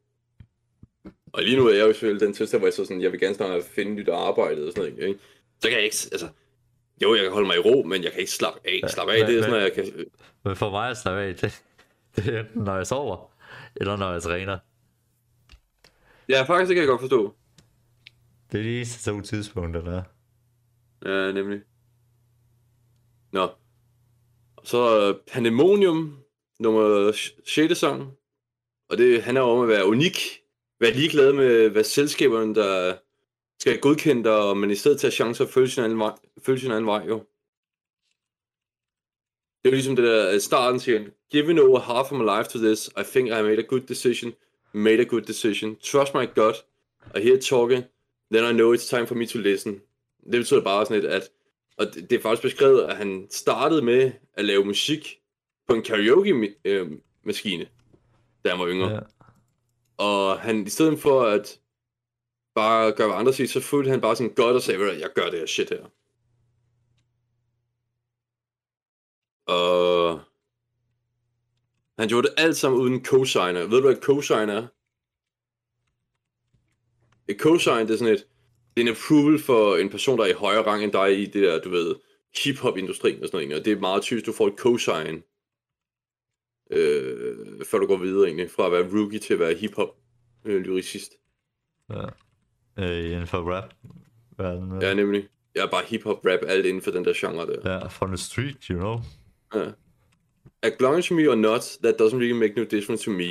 [1.33, 3.19] Og lige nu er jeg jo selvfølgelig den tilstand, hvor jeg så sådan, jeg vil
[3.19, 5.19] gerne snart finde nyt arbejde og sådan noget, ikke?
[5.61, 6.29] Så kan jeg ikke, altså,
[7.01, 8.89] jo, jeg kan holde mig i ro, men jeg kan ikke slappe af.
[8.89, 10.05] Slappe af, men, det er sådan, at jeg kan...
[10.45, 11.63] Men for mig at slappe af, det,
[12.15, 13.31] det er enten, når jeg sover,
[13.75, 14.57] eller når jeg træner.
[16.29, 17.35] Ja, faktisk det kan jeg godt forstå.
[18.51, 20.03] Det er lige så to tidspunkter, der er.
[21.25, 21.61] Ja, nemlig.
[23.31, 23.49] Nå,
[24.65, 26.19] så uh, Pandemonium,
[26.59, 27.11] nummer
[27.45, 27.77] 6.
[27.77, 28.11] sang.
[28.89, 30.41] Og det handler om at være unik.
[30.79, 32.97] Være ligeglad med, hvad selskaberne, der
[33.59, 36.11] skal godkende dig, og man i stedet tager chancer og følge sin anden vej,
[36.45, 37.15] følge sin anden vej jo.
[39.63, 41.01] Det er ligesom det der øh, starten siger,
[41.31, 44.33] Given over half of my life to this, I think I made a good decision.
[44.73, 45.75] Made a good decision.
[45.79, 46.55] Trust my gut.
[47.15, 47.83] I hear talking.
[48.31, 49.73] Then I know it's time for me to listen.
[50.31, 51.29] Det betyder bare sådan lidt, at
[51.77, 55.21] og det, det er faktisk beskrevet, at han startede med at lave musik
[55.67, 57.69] på en karaoke-maskine, øh,
[58.45, 58.89] da han var yngre.
[58.91, 58.99] Ja.
[60.03, 61.59] Og han, i stedet for at
[62.55, 65.29] bare gøre, hvad andre siger, så fulgte han bare sådan godt og sagde, jeg gør
[65.29, 65.85] det her shit her.
[69.47, 70.21] Og
[71.99, 73.59] han gjorde det alt sammen uden cosigner.
[73.61, 74.67] Ved du, hvad et cosign er?
[77.27, 78.27] Et cosign, det er sådan et,
[78.77, 81.25] det er en approval for en person, der er i højere rang end dig i
[81.25, 81.95] det der, du ved,
[82.43, 85.23] hip-hop-industrien og sådan noget, og det er meget typisk, du får et cosign,
[86.71, 91.13] øh, før du går videre egentlig, fra at være rookie til at være hip-hop-lyricist.
[91.91, 92.07] Øh, ja.
[92.89, 93.73] Øh, inden for rap?
[94.37, 95.27] Verden, ja, nemlig.
[95.55, 97.61] Jeg er bare hip-hop-rap, alt inden for den der genre der.
[97.71, 98.99] Ja, yeah, from the street, you know?
[99.55, 99.71] Ja.
[100.63, 103.25] Acknowledge me or not, that doesn't really make no difference to me.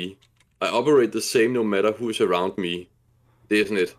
[0.61, 2.85] I operate the same no matter who is around me.
[3.49, 3.97] Det er sådan et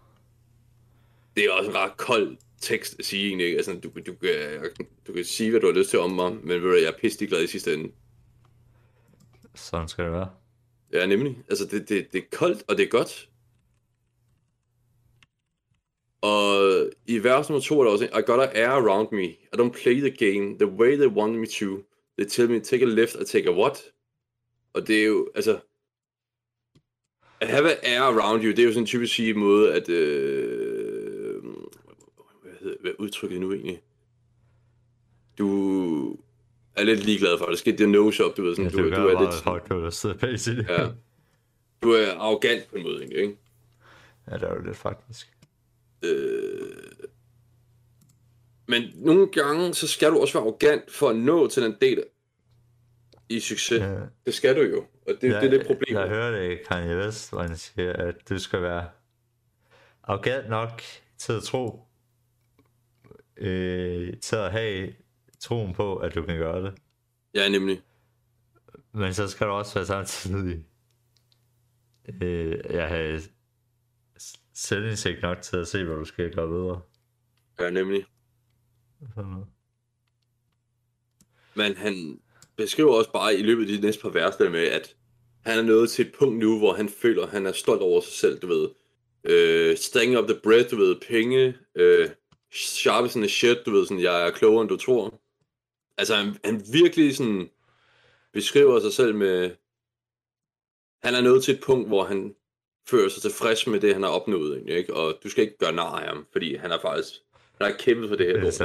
[1.36, 3.56] det er også en ret kold tekst at sige egentlig.
[3.56, 4.60] Altså, du, du, kan,
[5.06, 6.98] du kan sige, hvad du har lyst til om mig, men ved du, jeg er
[7.00, 7.92] pisselig glad i sidste ende.
[9.54, 10.30] Sådan skal det være.
[10.92, 11.38] Ja, nemlig.
[11.48, 13.28] Altså, det, det, det er koldt, og det er godt.
[16.20, 19.26] Og i vers nummer to er der også I got air around me.
[19.30, 21.82] I don't play the game the way they want me to.
[22.18, 23.82] They tell me take a left and take a what?
[24.72, 25.58] Og det er jo, altså...
[27.40, 29.88] At have air around you, det er jo sådan en typisk sige måde, at...
[29.88, 30.65] Øh,
[32.86, 33.82] hvad udtrykket nu egentlig?
[35.38, 35.48] Du
[36.76, 37.58] er lidt ligeglad for det.
[37.58, 38.56] Skete det no-shop, du ved.
[38.56, 39.42] Sådan, ja, du, du, er lidt...
[39.44, 40.86] Hardcore, der sidder bag Ja.
[41.82, 43.36] Du er arrogant på en måde, ikke?
[44.30, 45.30] Ja, det er jo lidt faktisk.
[46.02, 46.76] Øh...
[48.68, 52.04] Men nogle gange, så skal du også være arrogant for at nå til den del
[53.28, 53.80] i succes.
[53.80, 53.96] Ja.
[54.26, 55.96] Det skal du jo, og det, ja, det er det problem.
[55.98, 58.88] Jeg hørte Kanye West, hvor han siger, at du skal være
[60.04, 60.82] arrogant nok
[61.18, 61.85] til at tro,
[63.38, 64.92] øh, til at have
[65.40, 66.74] troen på, at du kan gøre det.
[67.34, 67.82] Ja, nemlig.
[68.94, 70.64] Men så skal du også være samtidig
[72.22, 73.20] øh, jeg have
[74.54, 76.80] selvindsigt nok til at se, hvad du skal gøre videre.
[77.60, 78.04] Ja, nemlig.
[79.14, 79.46] Sådan noget.
[81.56, 82.20] Men han
[82.56, 84.96] beskriver også bare i løbet af de næste par vers, der med, at
[85.44, 88.00] han er nået til et punkt nu, hvor han føler, at han er stolt over
[88.00, 88.68] sig selv, du ved.
[89.24, 92.08] Øh, staying up the bread, du ved, penge, øh,
[92.56, 95.20] sharp as shit, du ved sådan, jeg er klogere end du tror.
[95.98, 97.50] Altså han, han virkelig sådan
[98.32, 99.56] beskriver sig selv med,
[101.04, 102.34] han er nået til et punkt, hvor han
[102.86, 104.94] føler sig tilfreds med det, han har opnået, ikke?
[104.94, 107.14] og du skal ikke gøre nar af ham, fordi han har faktisk
[107.60, 108.44] han har kæmpet for det her.
[108.44, 108.64] Altså,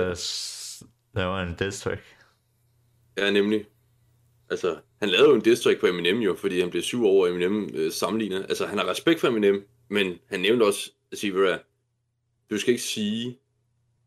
[1.15, 2.01] der var en diss track.
[3.17, 3.65] Ja, nemlig.
[4.49, 7.10] Altså, han lavede jo en diss track på Eminem jo, fordi han blev syv år
[7.10, 8.39] over Eminem øh, sammenlignet.
[8.49, 11.34] Altså, han har respekt for Eminem, men han nævnte også, at sige,
[12.49, 13.39] du skal ikke sige,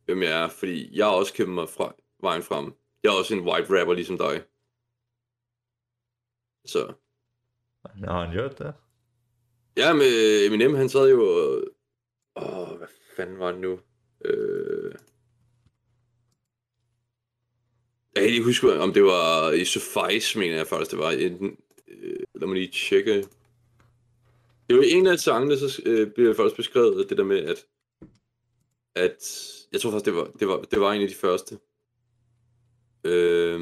[0.05, 2.73] hvem jeg er, fordi jeg har også kæmpet mig fra, vejen frem.
[3.03, 4.43] Jeg er også en white rapper ligesom dig.
[6.67, 6.93] Så.
[7.85, 8.75] Har han gjort det?
[9.77, 11.65] Ja, med Eminem, han sad jo og...
[12.37, 13.81] Åh, oh, hvad fanden var han nu?
[14.25, 14.95] Øh...
[18.15, 21.11] Jeg kan ikke huske, om det var i Suffice, mener jeg faktisk, det var.
[21.11, 21.57] En,
[21.89, 23.17] øh, lad mig lige tjekke.
[24.69, 27.65] Det var en af sangene, så øh, blev jeg faktisk beskrevet det der med, at
[28.97, 29.23] at
[29.73, 31.55] jeg tror faktisk, det var, det var, det var en af de første.
[33.05, 33.61] Øh,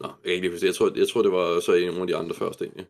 [0.00, 0.66] Nå, jeg kan ikke lige forstå.
[0.66, 2.86] Jeg tror, jeg tror, det var så en af de andre første egentlig.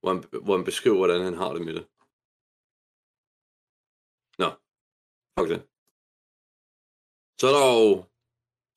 [0.00, 1.84] Hvor han, hvor han beskriver, hvordan han har det med det.
[4.38, 4.48] Nå,
[5.38, 5.60] fuck det.
[7.40, 8.04] Så er der jo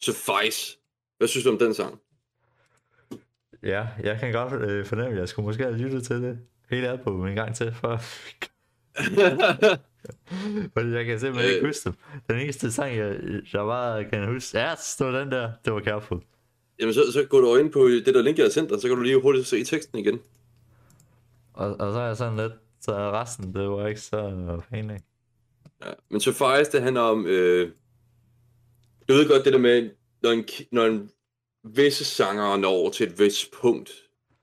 [0.06, 0.80] Suffice.
[1.18, 2.02] Hvad synes du om den sang?
[3.64, 6.88] Ja, jeg kan godt øh, fornemme, at jeg skulle måske have lyttet til det hele
[6.90, 8.02] ad på en gang til, for...
[10.74, 11.68] Fordi jeg kan simpelthen ikke øh.
[11.68, 11.94] huske dem.
[12.30, 13.16] Den eneste sang, jeg,
[13.54, 16.20] jeg bare kan huske, ja, stod den der, det var Careful.
[16.80, 18.88] Jamen så, så går du ind på det der link, jeg har sendt dig, så
[18.88, 20.20] kan du lige hurtigt se teksten igen.
[21.54, 24.32] Og, og så er jeg sådan lidt, så resten, det var ikke så
[24.72, 24.92] pænt
[25.86, 27.72] Ja, men faktisk, det handler om, øh,
[29.10, 29.90] du ved godt det der med,
[30.22, 31.10] når en, når en
[31.76, 33.90] visse sanger når til et vist punkt,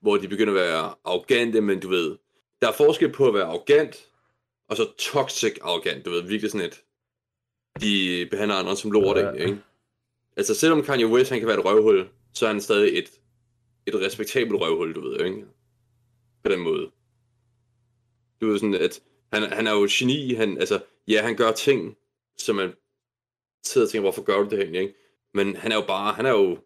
[0.02, 2.16] hvor de begynder at være arrogante, men du ved,
[2.60, 4.08] der er forskel på at være arrogant,
[4.68, 6.82] og så toxic arrogant, du ved, virkelig sådan et,
[7.80, 9.32] de behandler andre som lort, ja, ja.
[9.32, 9.58] ikke?
[10.36, 13.20] Altså selvom Kanye West, han kan være et røvhul, så er han stadig et,
[13.86, 15.44] et respektabelt røvhul, du ved, ikke?
[16.44, 16.90] På den måde.
[18.40, 19.00] Du ved sådan, at
[19.32, 21.96] han, han er jo geni, han, altså, ja, han gør ting,
[22.38, 22.74] som man
[23.64, 24.94] sidder og tænker, hvorfor gør du det her, ikke?
[25.34, 26.58] Men han er jo bare, han er jo,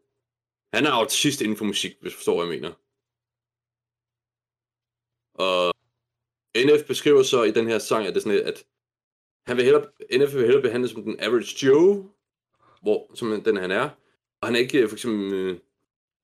[0.74, 2.74] han er autist inden for musik, hvis du forstår, hvad jeg mener.
[5.44, 5.74] Og
[6.56, 8.64] NF beskriver så i den her sang, at det er sådan, at
[9.46, 9.82] han vil hellere,
[10.14, 12.08] NF vil hellere behandle som den average Joe,
[12.82, 13.90] hvor, som den han er,
[14.40, 15.58] og han ikke øh, for eksempel øh,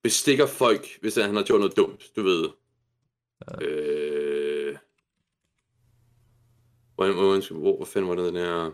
[0.02, 2.48] bestikker folk, hvis han har gjort noget dumt, du ved.
[3.60, 3.66] Ja.
[3.66, 4.76] Øh...
[6.94, 8.70] Hvor, hvor, hvor, hvor fanden var det den her...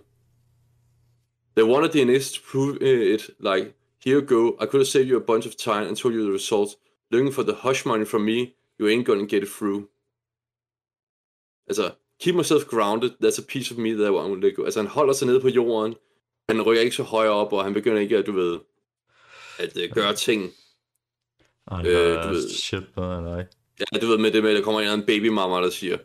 [1.57, 3.75] They wanted NS to prove øh, it, like,
[4.05, 6.25] here you go, I could have saved you a bunch of time and told you
[6.25, 6.71] the result.
[7.11, 9.89] Looking for the hush money from me, you ain't gonna get it through
[11.69, 14.65] altså, keep myself grounded, that's a piece of me that I to let go.
[14.65, 15.95] Altså, han holder sig nede på jorden,
[16.49, 18.59] han rykker ikke så højt op, og han begynder ikke at, du ved,
[19.59, 20.51] at uh, gøre ting.
[21.71, 23.47] Ej, øh, du ved, shit på dig.
[23.81, 25.99] Ja, du ved med det med, at der kommer en eller anden der siger,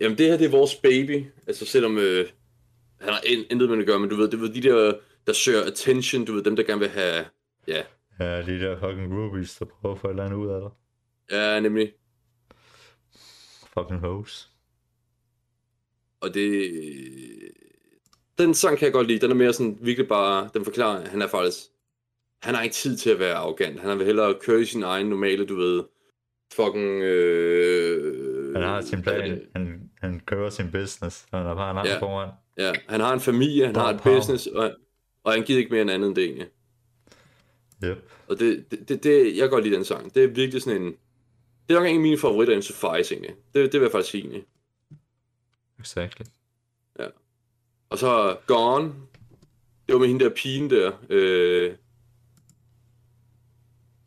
[0.00, 1.24] jamen det her, det er vores baby.
[1.46, 2.28] Altså, selvom øh,
[3.00, 3.20] han har
[3.50, 4.94] intet med at gøre, men du ved, det er de der,
[5.26, 7.26] der søger attention, du ved, dem, der gerne vil have,
[7.68, 7.82] ja.
[8.20, 10.70] Ja, de der fucking rubies, der prøver at få et eller andet ud af dig.
[11.32, 11.92] Ja, nemlig.
[13.78, 14.49] Fucking hoes.
[16.20, 16.62] Og det...
[18.38, 19.18] Den sang kan jeg godt lide.
[19.18, 20.50] Den er mere sådan virkelig bare...
[20.54, 21.58] Den forklarer, at han er faktisk...
[22.42, 23.80] Han har ikke tid til at være arrogant.
[23.80, 25.82] Han vil hellere køre i sin egen normale, du ved...
[26.54, 27.02] Fucking...
[27.02, 29.30] Øh, han har sin plan.
[29.30, 29.46] Det?
[29.56, 31.26] Han, han kører sin business.
[31.32, 31.98] Han har bare en ja.
[32.00, 32.28] foran.
[32.58, 34.14] Ja, han har en familie, han Bom, har et pow.
[34.16, 34.70] business, og,
[35.24, 36.46] og han gider ikke mere end andet end det egentlig.
[37.84, 37.96] Yep.
[38.28, 40.14] Og det, det, det, det, jeg kan godt lide den sang.
[40.14, 40.92] Det er virkelig sådan en...
[41.68, 43.34] Det er nok en af mine favoritter, en Fies egentlig.
[43.54, 44.44] Det, det vil jeg faktisk sige egentlig.
[45.80, 46.24] Exactly.
[46.98, 47.06] Ja.
[47.88, 48.92] Og så Gone.
[49.86, 50.92] Det var med hende der pigen der.
[51.10, 51.74] Øh,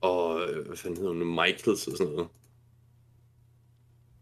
[0.01, 1.25] og øh, hvad fanden hedder hun?
[1.35, 2.27] Michaels og sådan noget.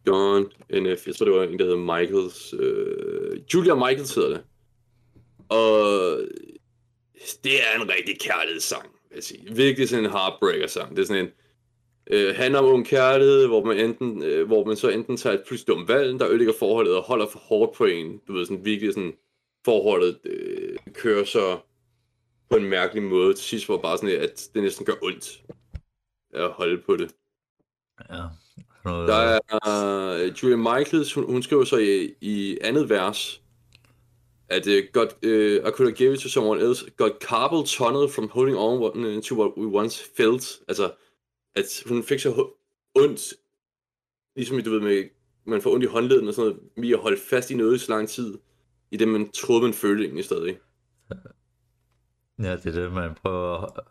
[0.05, 0.45] Gone
[0.93, 1.07] NF.
[1.07, 2.53] Jeg tror, det var en, der hedder Michaels.
[2.59, 4.43] Øh, Julia Michaels hedder det.
[5.49, 5.85] Og
[7.43, 9.55] det er en rigtig kærlighedssang, vil jeg sige.
[9.55, 10.95] Virkelig sådan en heartbreaker-sang.
[10.95, 11.31] Det er sådan en,
[12.11, 15.43] øh, handler om ung kærlighed, hvor man, enten, øh, hvor man så enten tager et
[15.47, 18.19] pludselig dumt valg, der ødelægger forholdet og holder for hårdt på en.
[18.27, 19.13] Du ved, sådan virkelig sådan,
[19.65, 21.57] forholdet øh, kører så
[22.49, 23.33] på en mærkelig måde.
[23.33, 25.41] Til sidst var bare sådan, at det næsten gør ondt
[26.33, 27.11] at holde på det.
[28.09, 28.23] Ja.
[28.85, 29.39] Der øh.
[29.49, 33.41] er uh, Julia Michaels, hun, hun skriver så i, i andet vers,
[34.49, 37.63] at uh, øh, God, uh, I could have given it to someone else, got carpal
[37.65, 40.59] tunnel from holding on to what we once felt.
[40.67, 40.91] Altså,
[41.55, 42.49] at hun fik så
[42.95, 43.33] ondt,
[44.35, 45.03] ligesom du ved, med,
[45.45, 47.79] man får ondt i håndleden og sådan noget, ved at holde fast i noget i
[47.79, 48.37] så lang tid,
[48.91, 50.57] i det man troede, man følte egentlig stadig.
[52.43, 53.83] Ja, det er det, man prøver at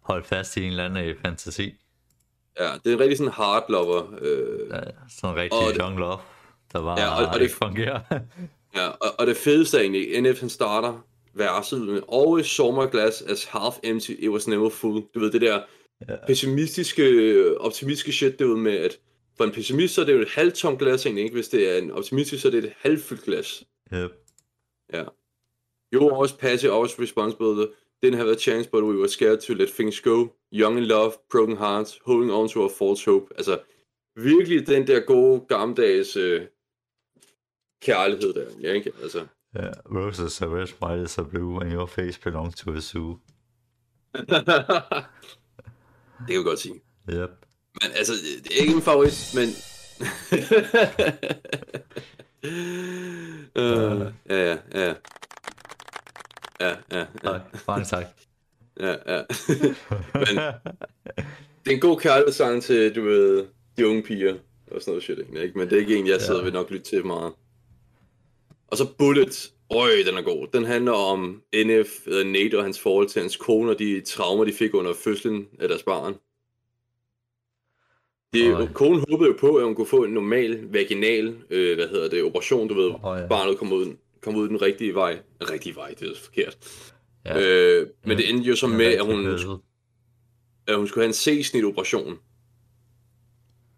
[0.00, 1.74] holde fast i en eller anden øh, fantasi.
[2.60, 4.14] Ja, det er en rigtig sådan hard lover.
[4.20, 6.18] Øh, ja, sådan en rigtig young love,
[6.72, 8.00] der bare ja, og, og det, fungerer.
[8.76, 12.90] ja, og, og, det fedeste er egentlig, NF han starter verset med, always saw my
[12.90, 15.02] glass as half empty, it was never full.
[15.14, 15.62] Du ved, det der,
[16.08, 16.26] ja.
[16.26, 18.98] pessimistiske, øh, optimistiske shit derude med, at
[19.36, 21.34] for en pessimist, så er det jo et halvtomt glas egentlig, ikke?
[21.34, 23.64] Hvis det er en optimistisk, så er det et halvfyldt glas.
[23.94, 24.10] Yep.
[24.92, 25.04] Ja.
[25.92, 27.66] Jo, også always passive, always responsible.
[28.04, 30.26] Didn't have a chance, but we were scared to let things go.
[30.52, 33.26] Young in love, broken hearts, holding on to a false hope.
[33.36, 33.58] Altså,
[34.16, 36.40] virkelig den der gode, gammeldags øh,
[37.82, 38.46] kærlighed der.
[38.62, 38.92] Ja, ikke?
[39.02, 39.26] Altså.
[39.56, 43.18] Yeah, roses are red, smiles are blue, and your face belongs to a zoo.
[46.26, 46.74] Det kan vi godt sige.
[47.10, 47.28] Yep.
[47.82, 48.12] Men altså,
[48.44, 49.48] det er ikke en favorit, men...
[53.56, 53.90] Øh.
[54.00, 54.94] Øh, ja, ja, ja.
[56.60, 57.32] Ja, ja, ja.
[57.66, 58.04] Mange tak.
[58.80, 59.22] Ja, ja.
[60.14, 60.38] men,
[61.14, 63.46] det er en god kærlighedssang til, du ved,
[63.78, 64.32] de unge piger
[64.70, 65.58] og sådan noget shit, ikke?
[65.58, 66.44] Men det er ikke en, jeg sidder ja.
[66.46, 67.32] ved nok lytte til meget.
[68.68, 70.46] Og så Bullet Øj, den er god.
[70.52, 74.00] Den handler om NF, eller øh, Nate og hans forhold til hans kone, og de
[74.00, 76.14] traumer, de fik under fødslen af deres barn.
[78.32, 78.66] Det, Øj.
[78.72, 82.24] konen håbede jo på, at hun kunne få en normal vaginal øh, hvad hedder det,
[82.24, 83.28] operation, du ved, Øj.
[83.28, 85.12] barnet kom ud, kom ud den rigtige vej.
[85.40, 86.58] Den rigtige vej, det er altså forkert.
[87.24, 87.40] Ja.
[87.42, 88.16] Øh, men ja.
[88.22, 89.26] det endte jo så med, at hun,
[90.66, 92.18] at hun skulle have en C-snit operation.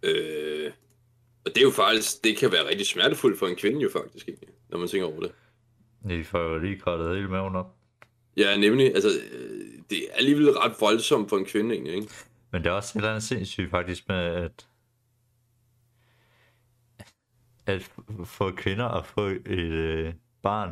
[0.02, 0.70] Øh,
[1.44, 4.28] og det er jo faktisk, det kan være rigtig smertefuldt for en kvinde jo faktisk,
[4.70, 5.32] når man tænker over det.
[6.08, 7.74] De får jo lige kottet hele maven op.
[8.36, 8.94] Ja, nemlig.
[8.94, 12.08] Altså, øh, det er alligevel ret voldsomt for en kvinde, egentlig, ikke?
[12.50, 14.68] Men det er også et eller andet sindssygt faktisk med, at
[17.66, 17.90] at
[18.24, 20.12] få kvinder at få et øh,
[20.42, 20.70] barn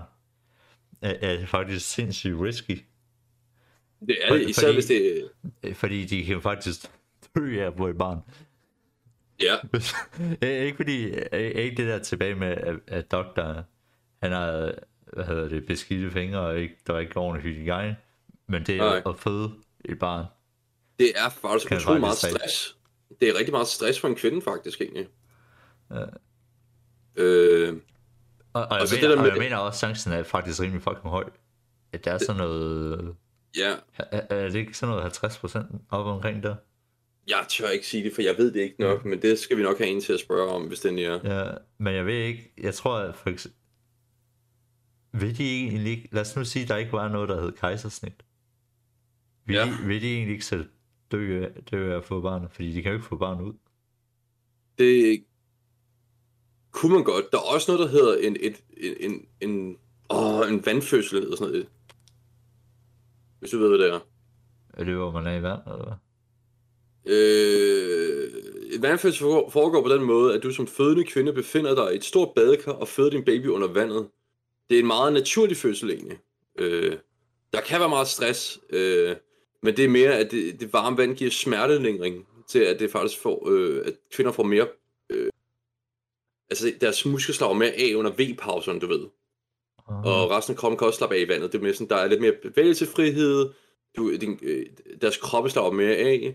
[1.03, 2.79] er, er faktisk sindssygt risky.
[4.07, 5.31] Det er det, især hvis det...
[5.77, 6.87] Fordi de kan faktisk
[7.35, 8.19] dø af at få et barn.
[9.43, 9.55] Ja.
[10.65, 13.63] ikke fordi, ikke det der tilbage med, at, at doktor,
[14.23, 14.75] han har,
[15.13, 17.97] hvad hedder det, beskidte fingre, og ikke, der er ikke ordentligt hygiejne.
[18.49, 19.51] Men det er at føde
[19.85, 20.25] et barn.
[20.99, 22.77] Det er faktisk det utrolig meget stress.
[23.21, 25.07] Det er rigtig meget stress for en kvinde, faktisk, egentlig.
[25.91, 26.05] Ja.
[27.17, 27.73] Øh,
[28.53, 29.19] og, og, jeg og, mener, det der med...
[29.19, 31.25] og jeg mener også, at chancen er faktisk rimelig fucking høj.
[31.93, 33.15] At der er sådan noget...
[33.57, 33.75] Ja.
[33.99, 35.41] Er, er det ikke sådan noget 50
[35.91, 36.55] op omkring der?
[37.29, 39.09] Jeg tør ikke sige det, for jeg ved det ikke nok, ja.
[39.09, 41.21] men det skal vi nok have en til at spørge om, hvis den er.
[41.45, 43.31] Ja, men jeg ved ikke, jeg tror, at for,
[45.13, 48.15] vil de egentlig ikke, lad os nu sige, der ikke var noget, der hed kejsersnit.
[49.45, 49.77] Vil, ja.
[49.87, 50.69] vil de egentlig ikke selv
[51.13, 52.51] dø, dø af at få barnet?
[52.51, 53.53] Fordi de kan jo ikke få barnet ud.
[54.79, 55.25] Det
[56.71, 57.25] kunne man godt.
[57.33, 58.63] Der er også noget, der hedder en, et,
[59.01, 59.77] en, en, en,
[60.11, 61.69] åh, en vandfødsel eller sådan noget.
[63.39, 64.01] Hvis du ved, hvad det er.
[64.75, 65.95] Er det, hvor man er i vand, eller hvad?
[67.07, 72.05] Øh, vandfødsel foregår på den måde, at du som fødende kvinde befinder dig i et
[72.05, 74.09] stort badekar og føder din baby under vandet
[74.71, 76.19] det er en meget naturlig fødsel egentlig.
[76.59, 76.97] Øh,
[77.53, 79.17] der kan være meget stress, øh,
[79.63, 83.21] men det er mere, at det, det varme vand giver smertelindring til, at det faktisk
[83.21, 84.69] får, øh, at kvinder får mere,
[85.11, 85.31] øh,
[86.51, 89.07] altså deres muskler slår mere af under V-pauserne, du ved.
[89.79, 90.09] Uh-huh.
[90.09, 91.53] Og resten af kroppen kan også slappe af i vandet.
[91.53, 93.51] Det er mere sådan, der er lidt mere bevægelsefrihed,
[93.97, 94.67] du, din, øh,
[95.01, 96.35] deres kroppe slår mere af,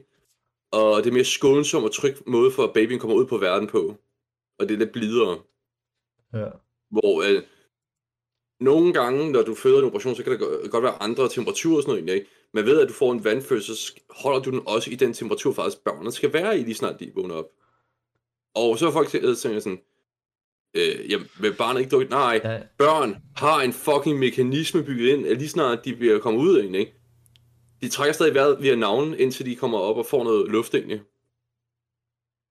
[0.72, 3.68] og det er mere skånsom og tryg måde for, at babyen kommer ud på verden
[3.68, 3.96] på.
[4.60, 5.40] Og det er lidt blidere.
[6.34, 6.46] Ja.
[6.92, 7.44] Hvor øh,
[8.60, 11.84] nogle gange, når du føder en operation, så kan der godt være andre temperaturer og
[11.84, 12.28] sådan noget, ikke?
[12.54, 15.54] Men ved at du får en vandfødsel, så holder du den også i den temperatur,
[15.54, 17.46] faktisk børnene skal være i, lige snart de vågner op.
[18.56, 19.80] Og så er folk tænker sådan,
[20.74, 22.06] øh, jamen, vil barnet ikke dukke?
[22.10, 26.58] Nej, børn har en fucking mekanisme bygget ind, at lige snart de bliver kommet ud
[26.58, 26.94] af ikke?
[27.82, 31.02] De trækker stadig vejret via navnen, indtil de kommer op og får noget luft egentlig.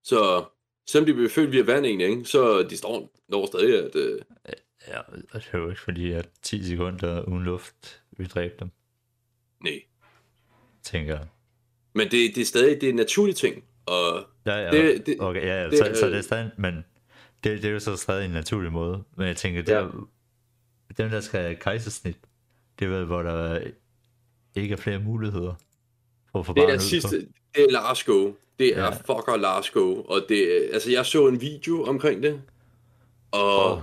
[0.05, 0.45] Så
[0.89, 2.25] selvom de bliver født via vand egentlig, ikke?
[2.25, 3.97] så de står når stadig, at...
[3.97, 4.19] Øh,
[4.89, 8.71] Ja, og det jo ikke fordi, at 10 sekunder uden luft vil dræbe dem.
[9.61, 9.83] Nej.
[10.83, 11.27] Tænker jeg.
[11.93, 13.65] Men det, det er stadig det er en naturlig ting.
[13.87, 15.71] Og ja, ja, det, det, okay, ja, ja.
[15.71, 15.97] Det, så, øh...
[15.97, 16.75] så, det er stadig, men
[17.45, 19.03] det, det, er jo så stadig en naturlig måde.
[19.17, 19.81] Men jeg tænker, det ja.
[21.03, 22.17] dem der skal have kejsersnit,
[22.79, 23.63] det er vel, hvor der
[24.55, 25.55] ikke er flere muligheder
[26.33, 28.33] for at få Det er sidste, det er Go.
[28.59, 28.91] Det er ja.
[28.91, 30.03] fucker Go.
[30.03, 32.43] Og det, altså, jeg så en video omkring det,
[33.31, 33.73] og...
[33.73, 33.81] Oh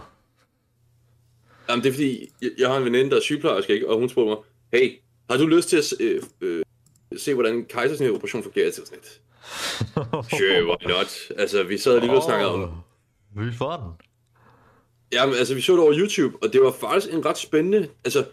[1.70, 3.90] Jamen, det er fordi, jeg, har en veninde, der er sygeplejerske, ikke?
[3.90, 4.38] og hun spurgte mig,
[4.80, 4.92] hey,
[5.30, 6.64] har du lyst til at øh, øh,
[7.18, 8.72] se, hvordan en operation fungerer?
[8.72, 9.22] til sådan et?
[10.30, 11.14] sure, why not?
[11.38, 12.70] Altså, vi sad lige og oh, snakkede om...
[13.36, 14.08] Vi får den.
[15.14, 17.90] Jamen, altså, vi så det over YouTube, og det var faktisk en ret spændende...
[18.06, 18.26] Altså,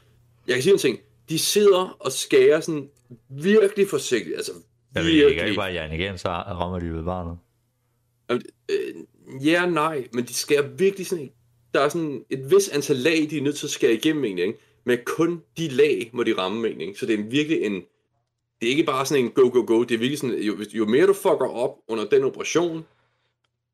[0.47, 0.99] jeg kan sige en ting.
[1.29, 2.89] De sidder og skærer sådan
[3.31, 4.37] virkelig forsigtigt.
[4.37, 4.53] Altså,
[4.95, 5.21] jeg virkelig.
[5.37, 7.39] Jeg ved ikke, bare Jan igen, så rammer de ved barnet.
[8.29, 11.31] Jamen, øh, ja, nej, men de skærer virkelig sådan
[11.75, 14.45] der er sådan et vis antal lag, de er nødt til at skære igennem egentlig,
[14.47, 14.59] ikke?
[14.85, 16.99] men kun de lag må de ramme egentlig.
[16.99, 17.75] Så det er virkelig en,
[18.61, 20.85] det er ikke bare sådan en go, go, go, det er virkelig sådan, jo, jo
[20.87, 22.85] mere du fucker op under den operation,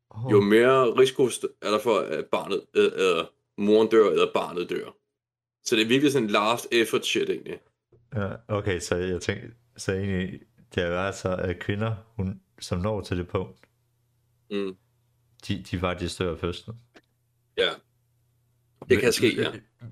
[0.09, 0.31] oh.
[0.31, 1.23] jo mere risiko
[1.61, 3.23] er der for, at barnet, øh, øh,
[3.57, 4.87] moren dør, eller barnet dør.
[5.63, 7.59] Så det er virkelig sådan last effort shit egentlig.
[8.15, 10.39] Ja, okay, så jeg tænkte, så egentlig,
[10.75, 13.59] det er altså at kvinder, hun, som når til det punkt,
[14.51, 14.75] mm.
[15.47, 16.67] de, de var de større først.
[17.57, 17.69] Ja.
[18.89, 19.51] Det kan ske, ja.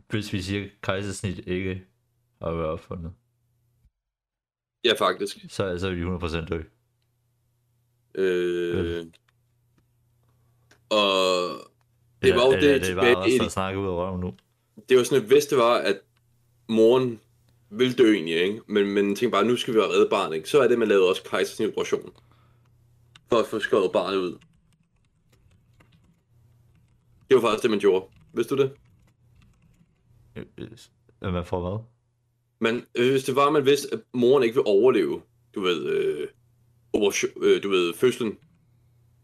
[0.10, 1.82] Hvis vi siger, at kejsersnit ikke
[2.42, 3.12] har været opfundet.
[4.86, 5.40] Ja, faktisk.
[5.50, 6.64] Så, så er vi 100% død.
[8.16, 8.98] Øh...
[8.98, 9.06] Ja.
[10.96, 11.60] Og
[12.22, 14.34] det var jo ja, det, det, det var også, der ud af røven nu.
[14.90, 15.98] Det var sådan, at hvis det var, at
[16.70, 17.20] moren
[17.70, 18.62] ville dø egentlig, ikke?
[18.68, 20.50] Men, men tænk bare, nu skal vi have reddet barnet, ikke?
[20.50, 22.12] Så er det, man lavede også kejsersnit operation.
[23.30, 24.38] For at få skåret barnet ud.
[27.30, 28.06] Det var faktisk det, man gjorde.
[28.34, 28.72] Vidste du det?
[30.36, 30.72] Øh, øh,
[31.22, 31.80] øh, at for hvad?
[32.60, 35.22] Men øh, hvis det var, at man vidste, at moren ikke ville overleve,
[35.56, 36.28] du ved, øh,
[36.94, 38.38] over, øh, du ved fødslen,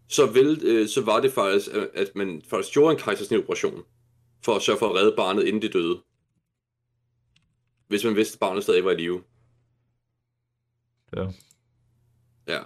[0.07, 3.84] så, vil, øh, så var det faktisk, at, at man faktisk gjorde en kejsersnit operation,
[4.45, 6.03] for at sørge for at redde barnet, inden det døde.
[7.88, 9.24] Hvis man vidste, at barnet stadig var i live.
[11.16, 11.26] Ja.
[12.47, 12.64] Ja.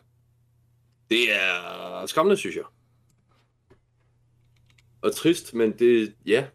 [1.10, 2.66] Det er skræmmende, synes jeg.
[5.02, 6.48] Og trist, men det, ja,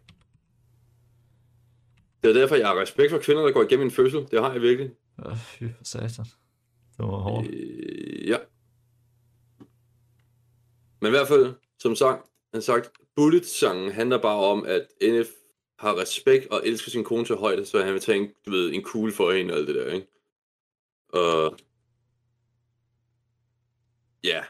[2.23, 4.27] det er derfor, jeg har respekt for kvinder, der går igennem en fødsel.
[4.31, 4.91] Det har jeg virkelig.
[5.25, 6.25] Øh, fy for satan.
[6.97, 7.47] Det var hårdt.
[7.47, 8.37] Øh, ja.
[11.01, 12.21] Men i hvert fald, som sagt,
[12.53, 15.27] han sagt, Bullet-sangen handler bare om, at NF
[15.79, 18.73] har respekt og elsker sin kone til højde, så han vil tage en, du ved,
[18.73, 20.07] en kugle for hende og alt det der, ikke?
[21.13, 21.57] Og...
[24.23, 24.43] Ja.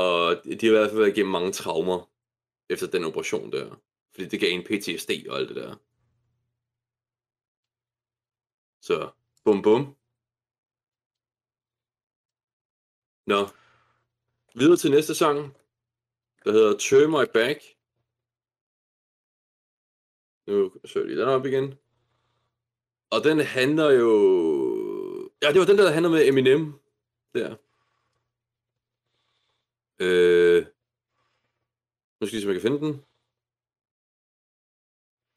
[0.00, 2.10] Og de har i hvert fald været igennem mange traumer
[2.70, 3.76] efter den operation der.
[4.14, 5.74] Fordi det gav en PTSD og alt det der.
[8.80, 9.12] Så
[9.44, 9.96] bum bum.
[13.26, 13.46] Nå.
[14.54, 15.54] Videre til næste sang,
[16.44, 17.58] der hedder Turn My Back.
[20.46, 21.74] Nu søger jeg lige den op igen.
[23.10, 24.10] Og den handler jo...
[25.42, 26.72] Ja, det var den der, der handler med Eminem.
[27.34, 27.56] Der.
[29.98, 30.66] Øh...
[32.20, 33.04] Nu skal jeg se, om jeg kan finde den.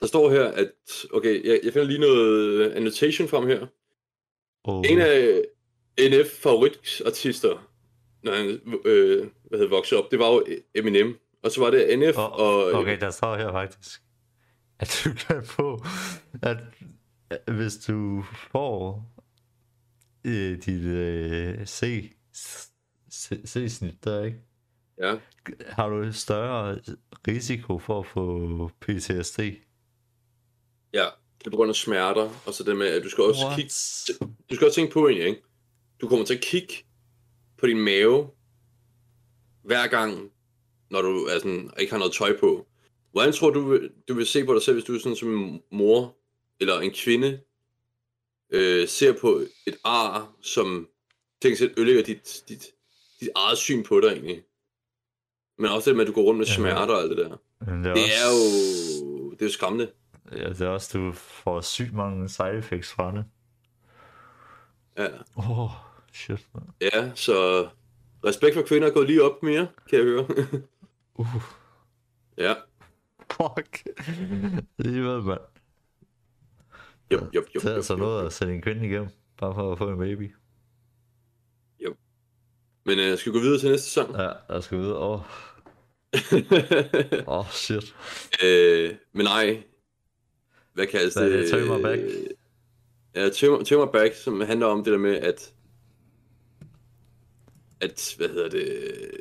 [0.01, 0.71] Der står her, at...
[1.13, 3.67] Okay, jeg, jeg finder lige noget øh, annotation frem her.
[4.63, 4.83] Oh.
[4.89, 5.43] En af øh,
[5.99, 7.67] NF-favoritartister,
[8.23, 10.45] når han øh, hvad hedder, voksede op, det var jo
[10.75, 11.15] Eminem.
[11.43, 12.65] Og så var det NF oh, og...
[12.71, 14.01] Okay, der står her faktisk,
[14.79, 15.85] at du kan få...
[16.41, 16.57] At,
[17.55, 19.05] hvis du får
[20.25, 22.11] øh, dit øh, C,
[23.13, 24.37] C, C-snit der, ikke?
[25.01, 25.15] Ja.
[25.67, 26.79] Har du større
[27.27, 29.39] risiko for at få PTSD?
[30.93, 31.05] Ja,
[31.39, 33.55] det er på grund af smerter, og så det med, at du skal også, What?
[33.55, 33.73] kigge,
[34.49, 35.41] du skal også tænke på en, ikke?
[36.01, 36.73] Du kommer til at kigge
[37.57, 38.29] på din mave,
[39.63, 40.31] hver gang,
[40.89, 42.67] når du er sådan, ikke har noget tøj på.
[43.11, 45.61] Hvordan tror du, du vil se på dig selv, hvis du er sådan som en
[45.71, 46.17] mor,
[46.59, 47.39] eller en kvinde,
[48.49, 50.87] øh, ser på et ar, som
[51.41, 52.67] tænker sig ødelægger dit, dit,
[53.19, 54.43] dit eget syn på dig egentlig.
[55.57, 57.27] Men også det med, at du går rundt med smerter og alt det der.
[57.59, 58.95] det er, det er også...
[58.99, 59.87] jo det er jo skræmmende.
[60.31, 63.25] Ja, det er også, du får sygt mange side effects fra det.
[64.97, 65.07] Ja.
[65.37, 65.69] Åh, oh,
[66.13, 66.63] shit, man.
[66.81, 67.67] Ja, så
[68.25, 70.27] respekt for kvinder er gået lige op mere, kan jeg høre.
[71.21, 71.27] uh.
[72.37, 72.53] Ja.
[73.31, 73.83] Fuck.
[74.77, 75.41] lige ved, mand.
[77.11, 79.77] Jo, jo, jo, det er altså noget at sætte en kvinde igennem, bare for at
[79.77, 80.35] få en baby.
[81.79, 81.95] Jo.
[82.85, 84.15] Men uh, skal vi gå videre til næste sang?
[84.15, 84.97] Ja, jeg skal videre.
[84.97, 85.23] Åh, oh.
[87.37, 87.95] oh, shit.
[88.43, 89.63] Øh, men nej,
[90.73, 91.49] hvad kaldes det?
[91.49, 91.99] Tømmer back.
[93.15, 93.29] Ja,
[93.63, 95.53] tømmer, back, som handler om det der med, at
[97.81, 99.11] at, hvad hedder det,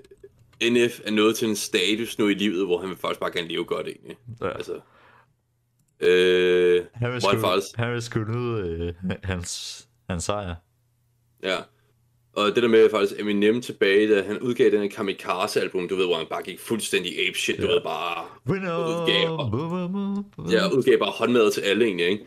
[0.73, 3.49] NF er nået til en status nu i livet, hvor han vil faktisk bare gerne
[3.49, 4.17] leve godt egentlig.
[4.41, 4.49] Ja.
[4.51, 4.81] Altså,
[6.01, 7.77] øh, han vil sgu, faktisk...
[7.77, 10.55] han nyde øh, hans, hans sejr.
[11.43, 11.57] Ja,
[12.33, 16.07] og det der med faktisk Eminem tilbage, da han udgav den her Kamikaze-album, du ved,
[16.07, 21.11] hvor han bare gik fuldstændig ape shit, du ved, bare udgav, og, ja, udgav bare
[21.11, 22.27] håndmad til alle egentlig, ikke?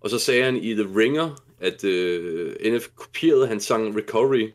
[0.00, 4.50] Og så sagde han i The Ringer, at uh, øh, NF kopierede hans sang Recovery,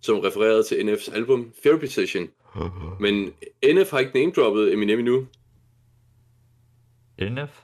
[0.00, 2.28] som refererede til NF's album Therapy Session.
[3.00, 3.32] Men
[3.74, 5.26] NF har ikke name-droppet Eminem endnu.
[7.22, 7.58] NF?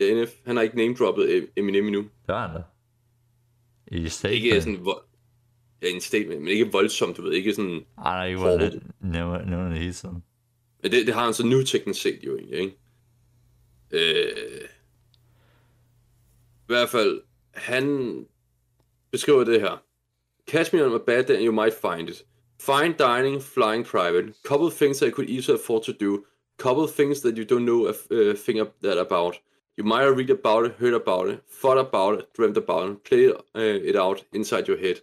[0.00, 2.00] Ja, NF, han har ikke name-droppet e- Eminem endnu.
[2.00, 2.62] Det har han da.
[3.96, 5.04] I Ikke sådan, hvor...
[5.82, 7.70] Ja, en statement, men ikke voldsomt, du ved, ikke sådan...
[8.04, 8.84] Ej, nej, ikke voldsomt.
[9.00, 10.24] Nævner no, no, det hele tiden.
[10.82, 12.76] Men det, det har han så nu teknisk set jo egentlig, ikke?
[13.90, 14.60] Øh,
[16.62, 17.20] I hvert fald,
[17.54, 18.24] han
[19.12, 19.82] beskriver det her.
[20.46, 22.24] Kashmir on a bad day, and you might find it.
[22.60, 24.34] Fine dining, flying private.
[24.46, 26.24] Couple things that I could easily afford to do.
[26.58, 29.34] Couple things that you don't know a uh, thing that about.
[29.78, 33.04] You might have read about it, heard about it, thought about it, dreamt about it,
[33.04, 34.96] played uh, it out inside your head.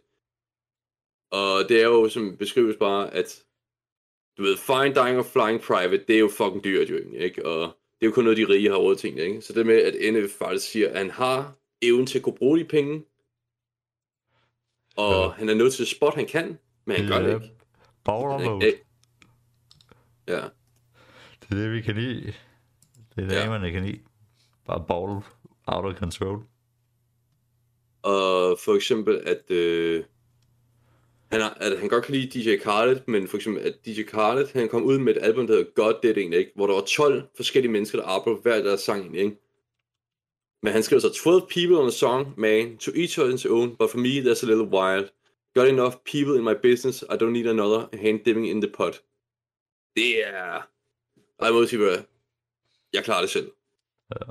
[1.32, 3.44] Og det er jo, som beskrives bare, at
[4.38, 7.48] du ved, fine dining og flying private, det er jo fucking dyrt jo egentlig, ikke?
[7.48, 9.42] Og det er jo kun noget, de rige har råd til, ikke?
[9.42, 12.60] Så det med, at NF faktisk siger, at han har evnen til at kunne bruge
[12.60, 13.04] de penge,
[14.96, 15.30] og ja.
[15.30, 17.12] han er nødt til at spot, han kan, men han ja.
[17.12, 17.56] gør det ikke.
[18.06, 18.66] Power mode.
[20.28, 20.42] Ja.
[21.42, 22.34] Det er det, vi kan lide.
[23.16, 23.60] Det er det, ja.
[23.60, 24.00] man kan lide.
[24.66, 25.12] Bare ball
[25.68, 26.36] out of control.
[28.02, 30.04] Og for eksempel, at øh,
[31.36, 34.48] han har, at han godt kan lide DJ Khaled, men for eksempel, at DJ Khaled,
[34.54, 36.52] han kom ud med et album, der hedder God Did egentlig, ikke?
[36.56, 39.38] hvor der var 12 forskellige mennesker, der arbejdede hver deres sang egentlig, ikke?
[40.64, 43.76] Men han skrev så, 12 people on a song, man, to each of his own,
[43.78, 45.08] but for me that's a little wild.
[45.56, 49.02] Got enough people in my business, I don't need another hand dipping in the pot.
[49.96, 50.68] Det er...
[51.38, 52.04] Og jeg må sige, bro,
[52.94, 53.52] jeg klarer det selv.
[54.16, 54.26] Ja.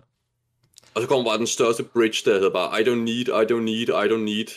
[0.95, 3.63] Og så kommer bare den største bridge, der hedder bare, I don't need, I don't
[3.73, 4.51] need, I don't need.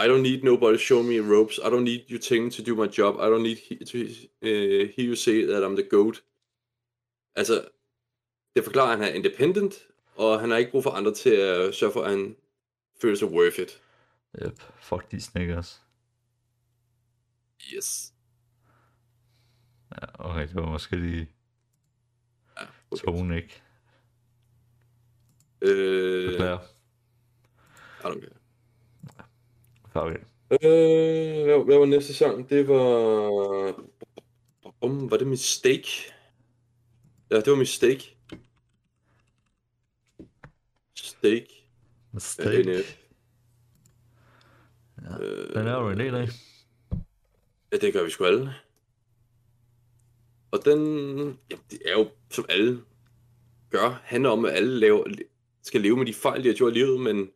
[0.00, 1.58] I don't need nobody show me ropes.
[1.62, 3.14] I don't need you ting to do my job.
[3.20, 4.08] I don't need he, to uh,
[4.42, 6.22] øh, hear you say that I'm the goat.
[7.36, 7.68] Altså,
[8.56, 9.74] det forklarer, at han er independent,
[10.16, 12.36] og han har ikke brug for andre til at sørge for, at han
[13.02, 13.80] føler sig worth it.
[14.44, 15.82] Yep, fuck these snickers.
[17.76, 18.12] Yes.
[19.92, 21.30] Ja, okay, det var måske lige...
[22.60, 23.04] Ja, okay.
[23.04, 23.62] Tone ikke.
[25.62, 26.34] Øh...
[26.34, 26.56] Ja.
[28.02, 28.39] I don't care.
[29.94, 30.16] Okay.
[30.50, 32.50] Øh, hvad, hvad var næste sang?
[32.50, 32.84] Det var...
[34.80, 36.12] Um, var det Mistake?
[37.30, 38.16] Ja, det var Mistake.
[40.96, 41.66] Mistake.
[42.12, 42.84] Mistake.
[45.02, 46.26] Ja, øh, den er jo en del af.
[47.72, 48.54] Ja, det gør vi sgu alle.
[50.50, 50.80] Og den,
[51.50, 52.82] ja, det er jo, som alle
[53.70, 55.04] gør, handler om, at alle laver,
[55.62, 57.28] skal leve med de fejl, de har gjort i livet, men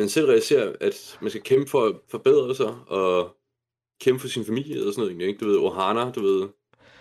[0.00, 3.36] han selv realiserer, at man skal kæmpe for at forbedre sig, og
[4.00, 5.44] kæmpe for sin familie og sådan noget, ikke?
[5.44, 6.48] Du ved, Ohana, du ved,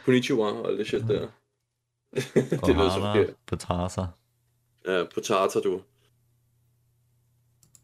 [0.06, 1.20] Konnichiwa og alt det shit der.
[2.66, 3.36] det er så forkert.
[3.48, 4.06] Potata.
[4.88, 5.82] Ja, potata, du.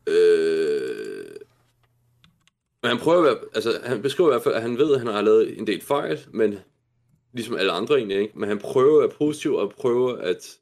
[0.07, 1.35] Øh...
[2.81, 4.99] Men han prøver at være, altså, han beskriver i hvert fald, at han ved, at
[4.99, 6.59] han har lavet en del fejl, men
[7.33, 8.39] ligesom alle andre egentlig, ikke?
[8.39, 10.59] Men han prøver at være positiv og prøver at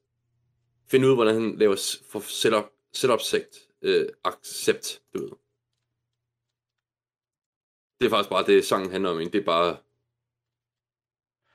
[0.92, 1.76] finde ud, hvordan han laver
[2.10, 5.32] for setup, setup selvopsigt øh, accept, du ved.
[8.00, 9.32] Det er faktisk bare det, sangen handler om, ikke?
[9.34, 9.78] Det er bare,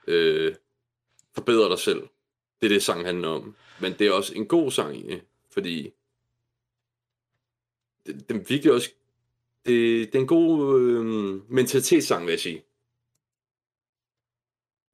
[0.08, 0.54] øh,
[1.34, 2.00] forbedre dig selv.
[2.60, 3.56] Det er det, sangen handler om.
[3.80, 5.92] Men det er også en god sang, egentlig, fordi
[8.06, 8.90] det, den virkelig også,
[9.66, 11.04] det, det er en god øh,
[11.50, 12.64] mentalitetssang, vil jeg sige.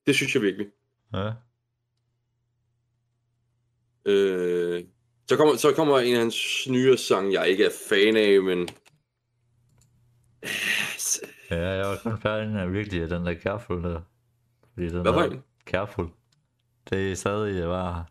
[0.07, 0.70] Det synes jeg virkelig.
[1.12, 1.33] Ja.
[4.05, 4.85] Øh,
[5.28, 8.68] så kommer, så kommer en af hans nye sang, jeg ikke er fan af, men...
[11.50, 14.00] Ja, jeg var kun færdig af virkelig at den der Careful der.
[14.74, 15.42] Fordi den Hvad for en?
[15.66, 16.06] Careful.
[16.90, 18.04] Det er stadig jeg bare...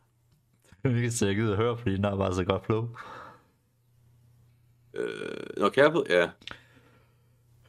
[0.84, 2.90] Virkelig så jeg gider at høre, fordi den har bare så godt flow.
[4.94, 6.30] Øh, Nå, no, Careful, ja.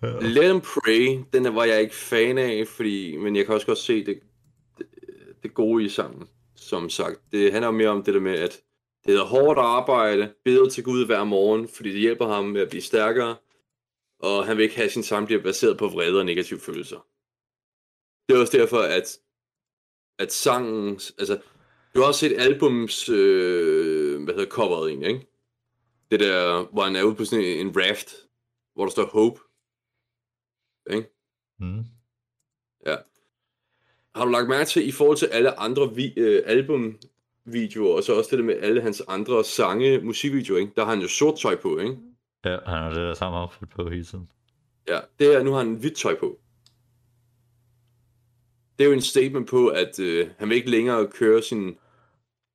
[0.04, 0.22] Yeah.
[0.22, 3.78] Let Them Pray, den var jeg ikke fan af, fordi, men jeg kan også godt
[3.78, 4.20] se det,
[4.78, 4.86] det,
[5.42, 7.18] det gode i sangen, som sagt.
[7.32, 8.58] Det handler mere om det der med, at
[9.04, 12.68] det hedder hårdt arbejde, beder til Gud hver morgen, fordi det hjælper ham med at
[12.68, 13.36] blive stærkere,
[14.18, 17.06] og han vil ikke have sin samtlige baseret på vrede og negative følelser.
[18.28, 19.18] Det er også derfor, at,
[20.18, 21.40] at sangen, altså,
[21.94, 25.26] du har også set albums, øh, hvad hedder coveret egentlig, ikke?
[26.10, 28.14] Det der, hvor han er ude på sådan en raft,
[28.74, 29.40] hvor der står Hope.
[30.90, 31.08] Ikke?
[31.60, 31.84] Mm.
[32.86, 32.96] Ja.
[34.14, 36.98] Har du lagt mærke til, i forhold til alle andre vi, øh, album
[37.44, 40.72] video, og så også det der med alle hans andre sange, musikvideoer, ikke?
[40.76, 41.96] der har han jo sort tøj på, ikke?
[42.44, 44.28] Ja, han har det der samme outfit på hele tiden.
[44.88, 46.40] Ja, det er, nu har han hvidt tøj på.
[48.78, 51.78] Det er jo en statement på, at øh, han vil ikke længere køre sin...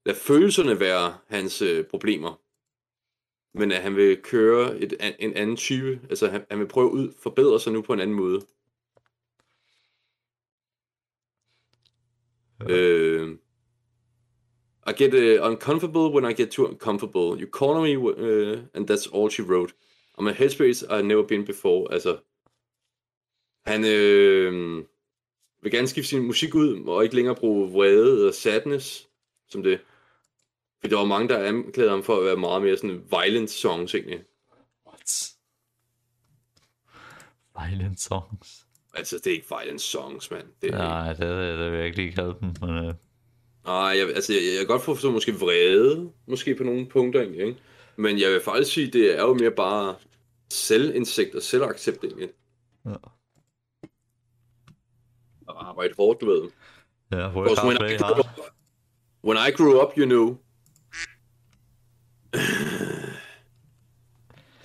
[0.06, 2.40] Lad følelserne være hans øh, problemer.
[3.58, 6.02] Men at han vil køre et, an, en anden type.
[6.10, 8.42] Altså, han, han vil prøve at ud, forbedre sig nu på en anden måde.
[12.60, 12.70] Ja.
[12.78, 13.38] Øh,
[14.88, 17.38] i get uh, uncomfortable when I get too uncomfortable.
[17.38, 19.74] You corner me, uh, and that's all she wrote.
[20.18, 21.94] I'm a headspace I've never been before.
[21.94, 22.18] Altså,
[23.66, 24.84] han øh,
[25.64, 29.08] vil gerne skifte sin musik ud, og ikke længere bruge vrede og sadness,
[29.50, 29.80] som det.
[30.82, 33.96] For der var mange, der anklagede ham for at være meget mere sådan violent songs,
[33.96, 34.24] egentlig.
[34.88, 35.34] What?
[37.60, 38.68] Violent songs?
[38.94, 40.48] Altså, det er ikke violent songs, mand.
[40.62, 41.20] Det er Nej, det,
[41.60, 42.86] det virkelig jeg ikke dem, men...
[42.90, 42.94] Uh...
[43.68, 47.58] Nej, jeg, altså, jeg, jeg kan godt forstå måske vrede, måske på nogle punkter, ikke?
[47.96, 49.96] Men jeg vil faktisk sige, det er jo mere bare
[50.52, 52.30] selvindsigt og selvaccept, ikke?
[52.86, 52.94] Ja.
[55.48, 56.42] Og arbejde hårdt, du ved.
[57.12, 58.24] Ja, hvor jeg har play
[59.24, 60.38] when I grew up, you know.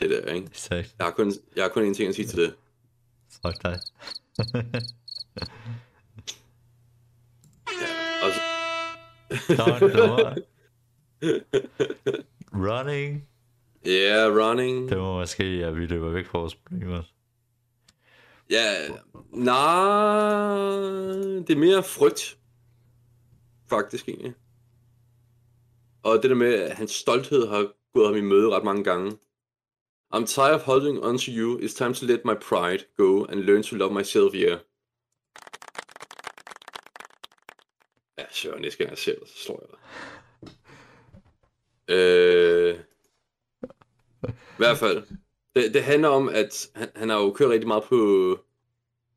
[0.00, 0.46] det der, ikke?
[0.46, 0.90] Exactly.
[0.98, 2.34] Jeg har kun, jeg har kun en ting at sige yeah.
[2.34, 2.54] til det.
[3.32, 3.78] Fuck dig.
[12.54, 13.26] running.
[13.86, 14.88] Ja, yeah, running.
[14.88, 17.02] Det var måske, at ja, vi løber væk fra vores problemer.
[18.50, 18.88] Ja,
[19.32, 20.54] nej,
[21.46, 22.38] det er mere frygt,
[23.70, 24.34] faktisk egentlig.
[26.02, 29.10] Og det der med, at hans stolthed har gået ham i møde ret mange gange.
[30.14, 31.58] I'm tired of holding on to you.
[31.58, 34.58] It's time to let my pride go and learn to love myself here.
[38.34, 39.78] sure, næste gang jeg ser dig, så slår jeg dig.
[41.94, 42.74] Øh,
[44.28, 45.02] I hvert fald.
[45.56, 48.38] Det, det handler om, at han, han har jo kørt rigtig meget på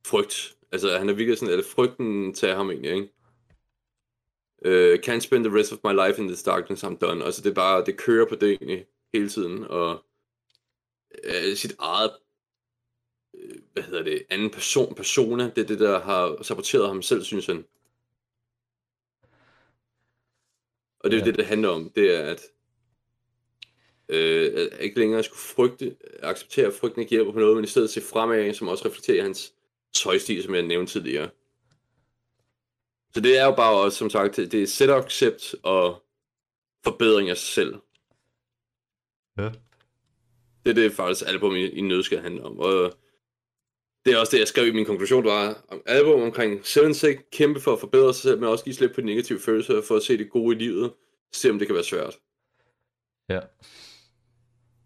[0.08, 0.56] frygt.
[0.72, 3.10] Altså, han er virkelig sådan, at frygten tager ham egentlig, ikke?
[4.66, 7.26] Øh, can't spend the rest of my life in this darkness, I'm done.
[7.26, 10.06] Altså, det er bare, det kører på det egentlig hele tiden, og
[11.24, 12.12] øh, sit eget
[13.38, 17.24] øh, hvad hedder det, anden person, persona, det er det, der har saboteret ham selv,
[17.24, 17.66] synes han.
[21.06, 21.26] Og det er ja.
[21.26, 21.90] det, det handler om.
[21.96, 22.42] Det er, at
[24.10, 27.68] øh, at ikke længere skulle frygte, acceptere, at frygten ikke hjælper på noget, men i
[27.68, 29.54] stedet se fremad, som også reflekterer hans
[29.94, 31.30] tøjstil, som jeg nævnte tidligere.
[33.14, 36.04] Så det er jo bare også, som sagt, det er set accept og
[36.84, 37.76] forbedring af sig selv.
[39.38, 39.50] Ja.
[40.64, 42.60] Det er det faktisk album i, i nødskal handler om.
[42.60, 42.94] Og
[44.06, 46.94] det er også det, jeg skrev i min konklusion, der var om album omkring Seven
[46.94, 49.82] Sick, kæmpe for at forbedre sig selv, men også give slip på de negative følelser,
[49.88, 50.92] for at se det gode i livet,
[51.34, 52.16] se om det kan være svært.
[53.30, 53.40] Ja.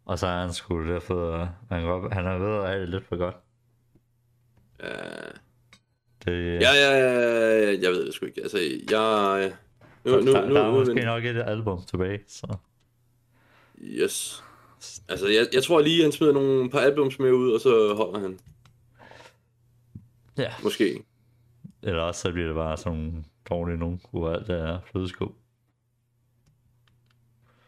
[0.05, 3.05] Og så er han sgu der han, op, han er ved at have det lidt
[3.05, 3.35] for godt.
[4.83, 4.97] Ja.
[6.25, 6.61] Det...
[6.61, 7.23] Ja, ja, ja,
[7.59, 8.41] ja, jeg ved det sgu ikke.
[8.41, 8.59] Altså,
[8.91, 9.53] jeg...
[10.05, 11.03] Nu, nu, nu, der, der er måske men...
[11.05, 12.47] nok et album tilbage, så...
[13.81, 14.43] Yes.
[15.09, 18.19] Altså, jeg, jeg tror lige, han smider nogle par albums med ud, og så holder
[18.19, 18.39] han.
[20.39, 20.51] Ja.
[20.63, 21.03] Måske.
[21.83, 25.35] Eller også så bliver det bare sådan nogle dårlige nogen, hvor alt det er flødesko.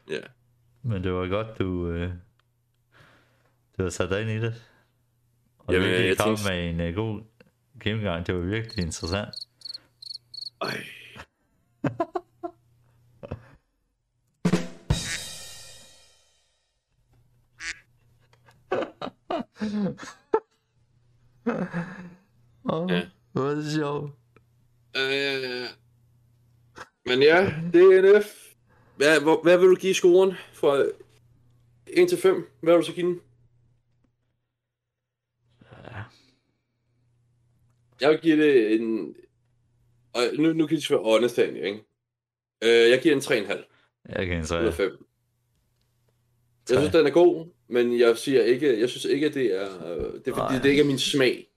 [0.10, 0.20] Ja.
[0.82, 2.12] Men det var godt, du, øh,
[3.78, 4.64] du har sat dig ind i det.
[5.60, 6.74] Og Jamen, det kom tænkte...
[6.76, 7.22] med en uh, god
[7.80, 8.28] gennemgang.
[8.28, 9.36] Det var virkelig interessant.
[10.62, 10.78] Ej.
[19.60, 19.94] Ha
[21.50, 21.91] ha ha.
[22.72, 23.02] Åh, ja.
[23.32, 24.12] Hvor er det sjovt.
[24.98, 25.66] Øh,
[27.06, 28.54] men ja, DNF.
[28.98, 30.86] Hvad, hvor, hvad vil du give scoren fra
[31.88, 32.48] 1 til 5?
[32.62, 33.20] Hvad vil du så give den?
[35.72, 35.98] Ja.
[38.02, 39.16] Jeg vil give det en...
[40.14, 41.82] Og nu, nu kan det være honest egentlig, ikke?
[42.64, 43.34] Øh, jeg giver en 3,5.
[44.10, 44.72] Jeg giver en 3.
[44.72, 44.92] 5.
[46.70, 49.96] Jeg synes, den er god, men jeg siger ikke, jeg synes ikke, at det er,
[49.98, 51.48] øh, det, er, fordi, det ikke er min smag.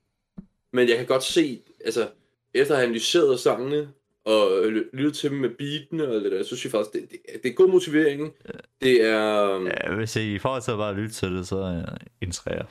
[0.74, 2.10] Men jeg kan godt se, altså,
[2.54, 3.92] efter at have analyseret sangene,
[4.24, 7.42] og lyttet til dem med beatene og det der, så synes jeg faktisk, det, det,
[7.42, 8.20] det er god motivering.
[8.44, 8.52] Ja.
[8.82, 9.50] Det er...
[9.52, 11.84] Øhm, ja, hvis I forhold til at bare lytte til det, så
[12.22, 12.64] en træer.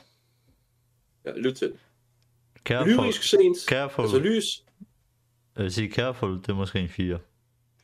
[1.24, 1.78] Ja, lyt til det.
[2.64, 2.92] Careful.
[2.92, 3.58] Lyrisk sent.
[3.68, 4.02] Careful.
[4.04, 4.44] Altså lys.
[5.56, 7.18] Jeg vil sige careful, det er måske en 4.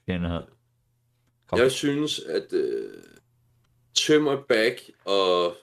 [0.08, 0.42] En her.
[1.48, 1.58] Kom.
[1.58, 2.94] Jeg synes, at Uh...
[3.94, 5.56] Tømmer Back og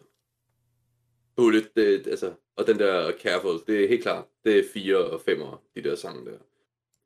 [1.38, 5.22] Bullet, det, altså, og den der Careful, det er helt klart, det er 4 og
[5.22, 5.40] 5
[5.76, 6.38] de der sange der.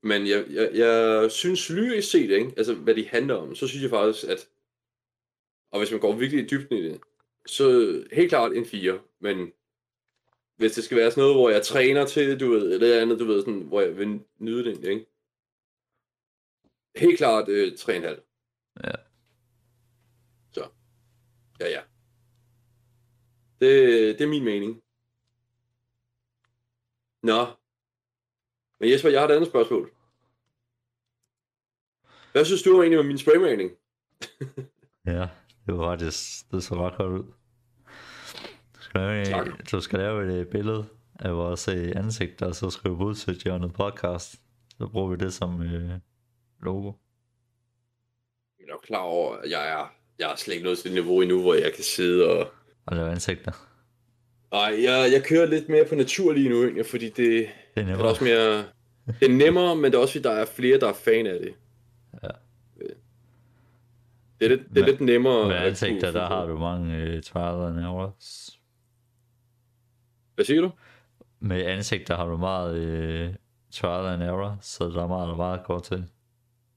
[0.07, 2.53] Men jeg, jeg, jeg synes lyrisk set, ikke?
[2.57, 4.49] altså hvad de handler om, så synes jeg faktisk, at,
[5.71, 7.01] og hvis man går virkelig i dybden i det,
[7.45, 7.63] så
[8.11, 9.51] helt klart en 4, men
[10.57, 13.25] hvis det skal være sådan noget, hvor jeg træner til, du ved, eller andet, du
[13.25, 15.05] ved, sådan, hvor jeg vil nyde det, ikke?
[16.95, 17.93] Helt klart øh, 3,5.
[18.83, 18.91] Ja.
[20.53, 20.67] Så.
[21.59, 21.81] Ja, ja.
[23.61, 23.69] Det,
[24.19, 24.81] det er min mening.
[27.23, 27.45] Nå.
[28.79, 29.91] Men Jesper, jeg har et andet spørgsmål.
[32.31, 33.71] Hvad synes du egentlig om min spraymaling?
[35.05, 35.27] ja,
[35.65, 37.25] det var det, det så ret godt ud.
[38.75, 40.85] Du skal lave, du skal lave et øh, billede
[41.19, 44.31] af vores øh, ansigt, og så skrive ud til Jørgen podcast.
[44.77, 45.99] Så bruger vi det som øh,
[46.59, 46.91] logo.
[48.59, 51.21] Jeg er klar over, at jeg er, jeg er slet ikke nået til det niveau
[51.21, 52.47] endnu, hvor jeg kan sidde og
[52.85, 53.67] og lave ansigter.
[54.51, 56.83] Nej, jeg, jeg kører lidt mere på natur lige nu, ikke?
[56.83, 58.57] fordi det, det er, det er også mere...
[59.19, 61.39] Det er nemmere, men det er også, fordi der er flere, der er fan af
[61.39, 61.53] det.
[62.23, 62.27] Ja.
[64.39, 65.47] Det er lidt, det er men, lidt nemmere...
[65.47, 68.11] Med ansigter, der har du mange øh, træder nærmere.
[70.35, 70.71] Hvad siger du?
[71.39, 73.33] Med ansigter har du meget øh,
[73.71, 76.05] trial and error, så der er meget, meget godt til.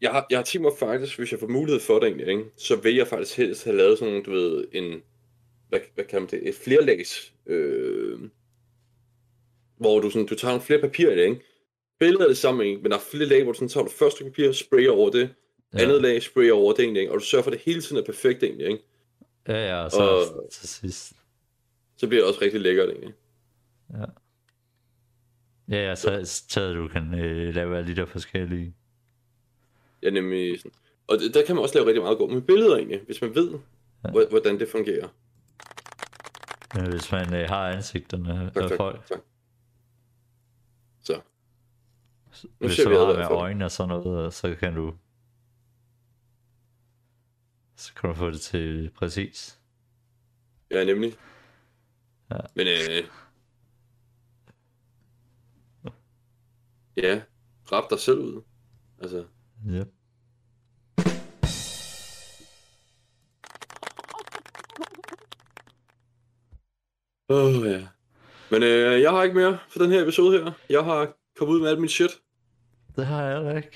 [0.01, 2.45] Jeg har, jeg har tænkt mig faktisk, hvis jeg får mulighed for det egentlig, ikke?
[2.59, 5.01] så vil jeg faktisk helst have lavet sådan, du ved, en,
[5.69, 8.19] hvad, hvad kan man det, et flerlæs, øh,
[9.77, 11.41] hvor du, sådan, du tager nogle flere papir i det, ikke?
[11.99, 12.83] Billedet er det samme, ikke?
[12.83, 15.31] men der er flere lag, hvor du sådan, tager du første papir, sprayer over det,
[15.75, 15.79] ja.
[15.83, 17.13] andet lag, sprayer over det ikke?
[17.13, 18.83] og du sørger for, at det hele tiden er perfekt egentlig, ikke?
[19.49, 21.13] Ja, ja, og så, og, til sidst.
[21.97, 23.13] Så bliver det også rigtig lækkert egentlig.
[23.91, 24.05] Ja.
[25.69, 28.75] Ja, ja, så, så, så du kan øh, lave alle de der forskellige.
[30.03, 30.73] Ja, nemlig sådan.
[31.07, 33.51] Og der kan man også lave rigtig meget godt med billeder egentlig, hvis man ved,
[34.05, 34.11] ja.
[34.11, 35.09] hvordan det fungerer.
[36.93, 39.07] Hvis man øh, har ansigterne af folk.
[39.07, 39.19] Tak.
[41.01, 41.21] Så.
[42.45, 44.97] Nu Hvis du har med øjne og sådan noget, så kan du...
[47.77, 49.61] Så kan du få det til præcis.
[50.71, 51.15] Ja, nemlig.
[52.31, 52.37] Ja.
[52.57, 53.09] Men øh...
[56.97, 57.23] Ja,
[57.73, 58.43] rap dig selv ud.
[59.03, 59.25] Altså.
[59.67, 59.89] Yep.
[67.35, 67.81] Åh, oh, ja.
[68.51, 70.53] Men øh, jeg har ikke mere for den her episode her.
[70.71, 72.11] Jeg har kommet ud med alt min shit.
[72.97, 73.71] Det har jeg ikke.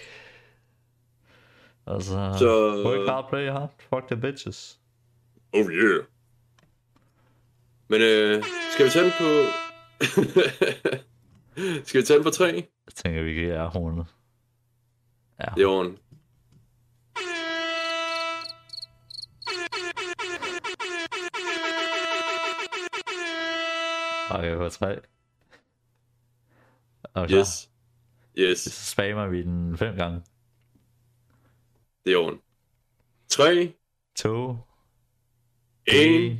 [1.86, 3.70] Altså, så, ikke hard, play hard.
[3.94, 4.80] Fuck the bitches.
[5.52, 6.04] Oh yeah.
[7.88, 8.42] Men øh,
[8.72, 9.48] skal vi tage den på...
[11.86, 12.66] skal vi tage den på tre?
[12.86, 14.06] Jeg tænker, vi kan ære hornet.
[15.40, 15.44] Ja.
[15.54, 16.02] Det er ordentligt.
[24.30, 24.98] Okay, på tre.
[27.14, 27.34] Okay.
[27.36, 27.70] Yes.
[28.36, 28.58] Yes.
[28.58, 30.22] Så spammer vi den fem gange.
[32.04, 32.40] Det er orden.
[33.30, 33.74] 3,
[34.16, 34.56] 2,
[35.86, 36.38] 1.